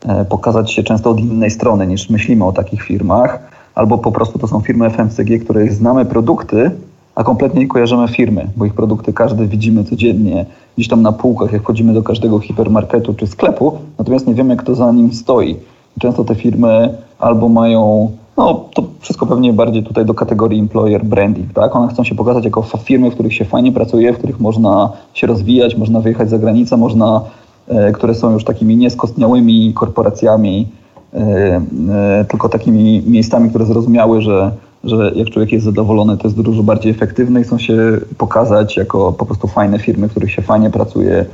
[0.06, 4.38] e, pokazać się często od innej strony niż myślimy o takich firmach albo po prostu
[4.38, 6.70] to są firmy FMCG, których znamy produkty,
[7.14, 11.52] a kompletnie nie kojarzymy firmy, bo ich produkty każdy widzimy codziennie, gdzieś tam na półkach,
[11.52, 15.56] jak wchodzimy do każdego hipermarketu czy sklepu, natomiast nie wiemy, kto za nim stoi.
[16.00, 18.84] często te firmy albo mają, no to
[19.26, 21.76] pewnie bardziej tutaj do kategorii employer branding, tak?
[21.76, 25.26] One chcą się pokazać jako firmy, w których się fajnie pracuje, w których można się
[25.26, 27.20] rozwijać, można wyjechać za granicę, można,
[27.68, 30.66] e, które są już takimi nieskostniałymi korporacjami,
[31.14, 34.52] E, e, tylko takimi miejscami, które zrozumiały, że,
[34.84, 37.76] że jak człowiek jest zadowolony, to jest dużo bardziej efektywny i chcą się
[38.18, 41.24] pokazać jako po prostu fajne firmy, w których się fajnie pracuje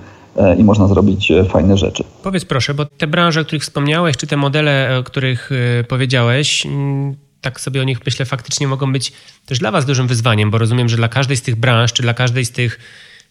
[0.59, 2.05] i można zrobić fajne rzeczy.
[2.22, 5.50] Powiedz proszę, bo te branże, o których wspomniałeś, czy te modele, o których
[5.88, 9.12] powiedziałeś, mm, tak sobie o nich myślę, faktycznie mogą być
[9.46, 12.14] też dla Was dużym wyzwaniem, bo rozumiem, że dla każdej z tych branż, czy dla
[12.14, 12.79] każdej z tych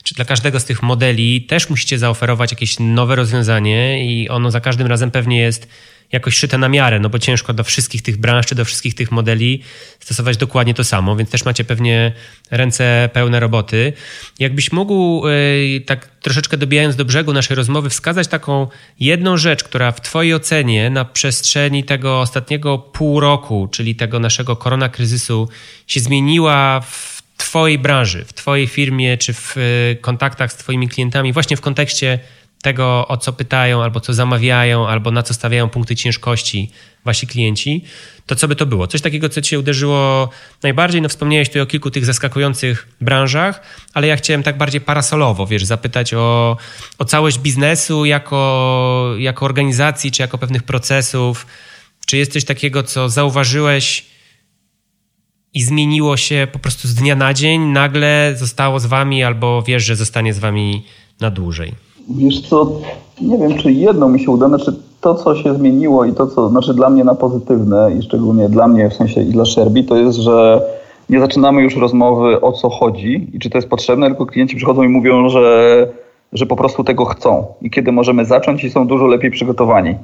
[0.03, 4.61] czy dla każdego z tych modeli też musicie zaoferować jakieś nowe rozwiązanie i ono za
[4.61, 5.67] każdym razem pewnie jest
[6.11, 9.11] jakoś szyte na miarę, no bo ciężko do wszystkich tych branż czy do wszystkich tych
[9.11, 9.63] modeli
[9.99, 12.13] stosować dokładnie to samo, więc też macie pewnie
[12.51, 13.93] ręce pełne roboty.
[14.39, 18.67] Jakbyś mógł, y, tak troszeczkę dobijając do brzegu naszej rozmowy, wskazać taką
[18.99, 24.55] jedną rzecz, która w Twojej ocenie na przestrzeni tego ostatniego pół roku, czyli tego naszego
[24.55, 25.49] korona kryzysu,
[25.87, 31.33] się zmieniła w Twojej branży, w Twojej firmie, czy w y, kontaktach z Twoimi klientami,
[31.33, 32.19] właśnie w kontekście
[32.61, 36.71] tego, o co pytają, albo co zamawiają, albo na co stawiają punkty ciężkości
[37.05, 37.83] wasi klienci,
[38.25, 38.87] to co by to było?
[38.87, 40.29] Coś takiego, co cię uderzyło
[40.63, 41.01] najbardziej?
[41.01, 43.61] No wspomniałeś tu o kilku tych zaskakujących branżach,
[43.93, 46.57] ale ja chciałem tak bardziej parasolowo, wiesz, zapytać o,
[46.97, 51.47] o całość biznesu jako, jako organizacji, czy jako pewnych procesów.
[52.05, 54.05] Czy jest coś takiego, co zauważyłeś
[55.53, 59.85] i zmieniło się po prostu z dnia na dzień, nagle zostało z wami, albo wiesz,
[59.85, 60.85] że zostanie z wami
[61.19, 61.88] na dłużej?
[62.09, 62.71] Wiesz co,
[63.21, 66.49] nie wiem, czy jedno mi się uda, znaczy to, co się zmieniło i to, co
[66.49, 69.95] znaczy dla mnie na pozytywne i szczególnie dla mnie, w sensie i dla Szerbi, to
[69.95, 70.61] jest, że
[71.09, 74.83] nie zaczynamy już rozmowy o co chodzi i czy to jest potrzebne, tylko klienci przychodzą
[74.83, 75.87] i mówią, że,
[76.33, 79.95] że po prostu tego chcą i kiedy możemy zacząć i są dużo lepiej przygotowani.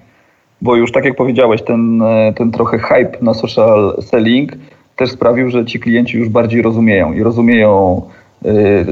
[0.62, 2.03] Bo już tak jak powiedziałeś, ten,
[2.36, 4.51] ten trochę hype na social selling
[4.95, 8.01] też sprawił, że ci klienci już bardziej rozumieją i rozumieją,
[8.45, 8.86] y,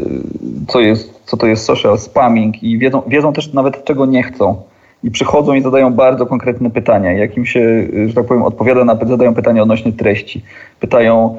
[0.67, 4.55] co, jest, co to jest social spamming i wiedzą, wiedzą też nawet czego nie chcą.
[5.03, 7.11] I przychodzą i zadają bardzo konkretne pytania.
[7.11, 10.41] Jak im się, y, że tak powiem, odpowiada na zadają pytania odnośnie treści.
[10.79, 11.37] Pytają,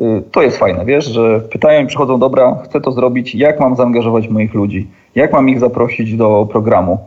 [0.00, 3.76] y, to jest fajne, wiesz, że pytają i przychodzą, dobra, chcę to zrobić, jak mam
[3.76, 4.88] zaangażować moich ludzi?
[5.14, 6.98] Jak mam ich zaprosić do programu?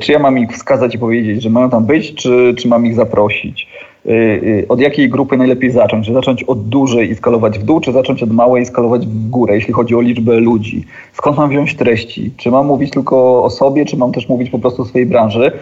[0.00, 2.94] Czy ja mam ich wskazać i powiedzieć, że mają tam być, czy, czy mam ich
[2.94, 3.68] zaprosić?
[4.06, 6.06] Y, y, od jakiej grupy najlepiej zacząć?
[6.06, 9.30] Czy zacząć od dużej i skalować w dół, czy zacząć od małej i skalować w
[9.30, 10.84] górę, jeśli chodzi o liczbę ludzi?
[11.12, 12.30] Skąd mam wziąć treści?
[12.36, 15.52] Czy mam mówić tylko o sobie, czy mam też mówić po prostu o swojej branży?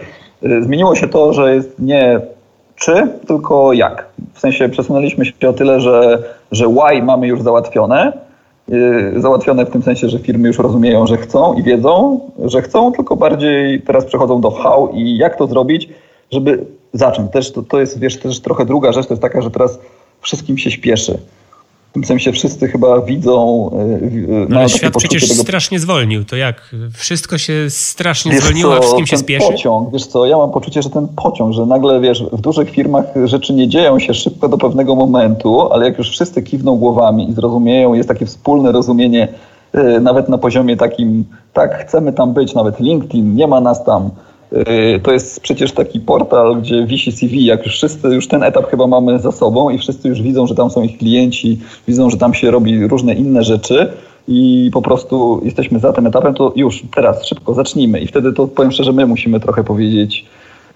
[0.43, 2.21] Y, zmieniło się to, że jest nie
[2.75, 4.09] czy, tylko jak.
[4.33, 8.13] W sensie przesunęliśmy się o tyle, że, że why mamy już załatwione,
[9.17, 13.15] załatwione w tym sensie, że firmy już rozumieją, że chcą i wiedzą, że chcą, tylko
[13.15, 15.89] bardziej teraz przechodzą do how i jak to zrobić,
[16.31, 17.31] żeby zacząć.
[17.31, 19.79] Też to, to jest, wiesz, też trochę druga rzecz, to jest taka, że teraz
[20.21, 21.19] wszystkim się śpieszy.
[21.89, 23.69] W tym sensie wszyscy chyba widzą.
[24.27, 25.41] Yy, no ale świat przecież tego...
[25.41, 26.25] strasznie zwolnił.
[26.25, 26.75] To jak?
[26.93, 29.51] Wszystko się strasznie wiesz zwolniło, co, a wszystkim się spieszy?
[29.51, 33.05] pociąg, wiesz co, ja mam poczucie, że ten pociąg, że nagle, wiesz, w dużych firmach
[33.25, 37.33] rzeczy nie dzieją się szybko do pewnego momentu, ale jak już wszyscy kiwną głowami i
[37.33, 39.27] zrozumieją, jest takie wspólne rozumienie,
[39.73, 44.09] yy, nawet na poziomie takim, tak, chcemy tam być, nawet LinkedIn, nie ma nas tam,
[45.03, 48.87] to jest przecież taki portal, gdzie wisi CV, jak już wszyscy, już ten etap chyba
[48.87, 52.33] mamy za sobą i wszyscy już widzą, że tam są ich klienci, widzą, że tam
[52.33, 53.91] się robi różne inne rzeczy
[54.27, 58.47] i po prostu jesteśmy za tym etapem, to już teraz szybko zacznijmy i wtedy to
[58.47, 60.25] powiem szczerze, my musimy trochę powiedzieć,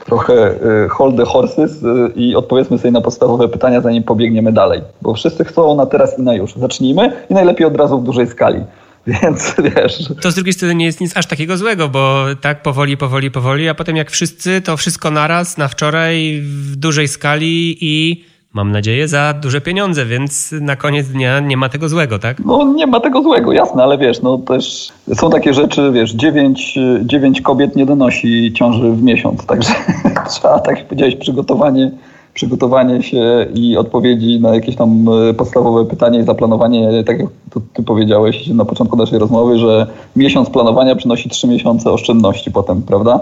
[0.05, 0.51] trochę
[0.85, 5.13] y, hold the horses y, i odpowiedzmy sobie na podstawowe pytania, zanim pobiegniemy dalej, bo
[5.13, 6.55] wszyscy chcą na teraz i na już.
[6.55, 8.59] Zacznijmy i najlepiej od razu w dużej skali.
[9.07, 10.09] Więc wiesz.
[10.21, 13.69] To z drugiej strony nie jest nic aż takiego złego, bo tak powoli, powoli, powoli,
[13.69, 19.07] a potem jak wszyscy, to wszystko naraz, na wczoraj, w dużej skali i mam nadzieję
[19.07, 22.45] za duże pieniądze, więc na koniec dnia nie ma tego złego, tak?
[22.45, 26.79] No nie ma tego złego, jasne, ale wiesz, no też są takie rzeczy, wiesz, dziewięć,
[27.01, 29.73] dziewięć kobiet nie donosi ciąży w miesiąc, także
[30.29, 31.91] trzeba, tak jak powiedziałeś, przygotowanie
[32.37, 37.61] przygotowanie się i odpowiedzi na jakieś tam e, podstawowe pytanie i zaplanowanie, tak jak to
[37.73, 43.19] ty powiedziałeś na początku naszej rozmowy, że miesiąc planowania przynosi trzy miesiące oszczędności potem, prawda?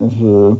[0.00, 0.56] W,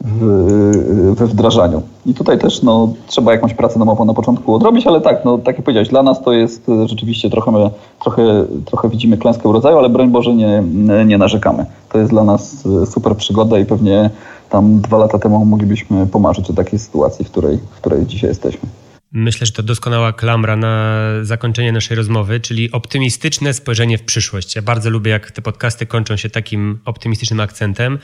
[0.00, 1.82] w, we wdrażaniu.
[2.06, 5.56] I tutaj też no, trzeba jakąś pracę domową na początku odrobić, ale tak, no, tak
[5.56, 7.70] jak powiedziałeś, dla nas to jest e, rzeczywiście trochę, my,
[8.02, 10.62] trochę, trochę widzimy klęskę rodzaju, ale broń Boże nie,
[11.06, 11.66] nie narzekamy.
[11.92, 14.10] To jest dla nas e, super przygoda i pewnie
[14.52, 18.68] tam dwa lata temu moglibyśmy pomarzyć o takiej sytuacji, w której, w której dzisiaj jesteśmy.
[19.12, 24.56] Myślę, że to doskonała klamra na zakończenie naszej rozmowy, czyli optymistyczne spojrzenie w przyszłość.
[24.56, 27.98] Ja bardzo lubię, jak te podcasty kończą się takim optymistycznym akcentem,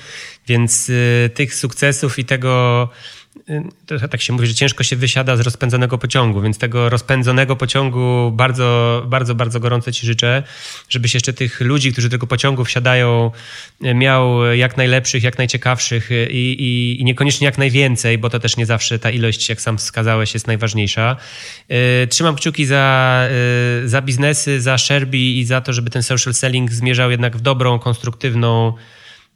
[0.46, 2.88] więc y, tych sukcesów i tego
[3.86, 8.32] to tak się mówi, że ciężko się wysiada z rozpędzonego pociągu, więc tego rozpędzonego pociągu
[8.34, 10.42] bardzo, bardzo, bardzo gorąco Ci życzę,
[10.88, 13.30] żebyś jeszcze tych ludzi, którzy do tego pociągu wsiadają,
[13.80, 18.66] miał jak najlepszych, jak najciekawszych i, i, i niekoniecznie jak najwięcej, bo to też nie
[18.66, 21.16] zawsze ta ilość, jak sam wskazałeś, jest najważniejsza.
[21.70, 23.28] Y, trzymam kciuki za,
[23.84, 27.40] y, za biznesy, za Sherby i za to, żeby ten social selling zmierzał jednak w
[27.40, 28.72] dobrą, konstruktywną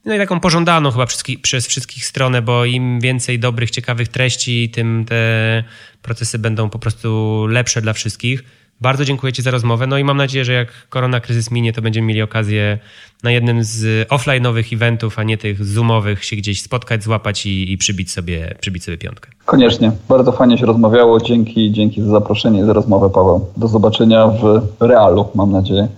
[0.05, 1.07] no i taką pożądaną chyba
[1.43, 5.65] przez wszystkich stronę, bo im więcej dobrych, ciekawych treści, tym te
[6.03, 8.45] procesy będą po prostu lepsze dla wszystkich.
[8.81, 9.87] Bardzo dziękuję Ci za rozmowę.
[9.87, 12.79] No i mam nadzieję, że jak korona kryzys minie, to będziemy mieli okazję
[13.23, 17.79] na jednym z offline'owych eventów, a nie tych zoomowych, się gdzieś spotkać, złapać i, i
[17.79, 19.31] przybić, sobie, przybić sobie piątkę.
[19.45, 19.93] Koniecznie.
[20.09, 21.21] Bardzo fajnie się rozmawiało.
[21.21, 23.47] Dzięki, dzięki za zaproszenie i za rozmowę, Paweł.
[23.57, 25.89] Do zobaczenia w realu, mam nadzieję.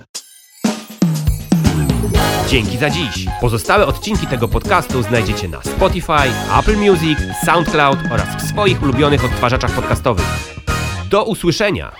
[2.48, 3.26] Dzięki za dziś.
[3.40, 9.70] Pozostałe odcinki tego podcastu znajdziecie na Spotify, Apple Music, SoundCloud oraz w swoich ulubionych odtwarzaczach
[9.70, 10.26] podcastowych.
[11.10, 11.92] Do usłyszenia!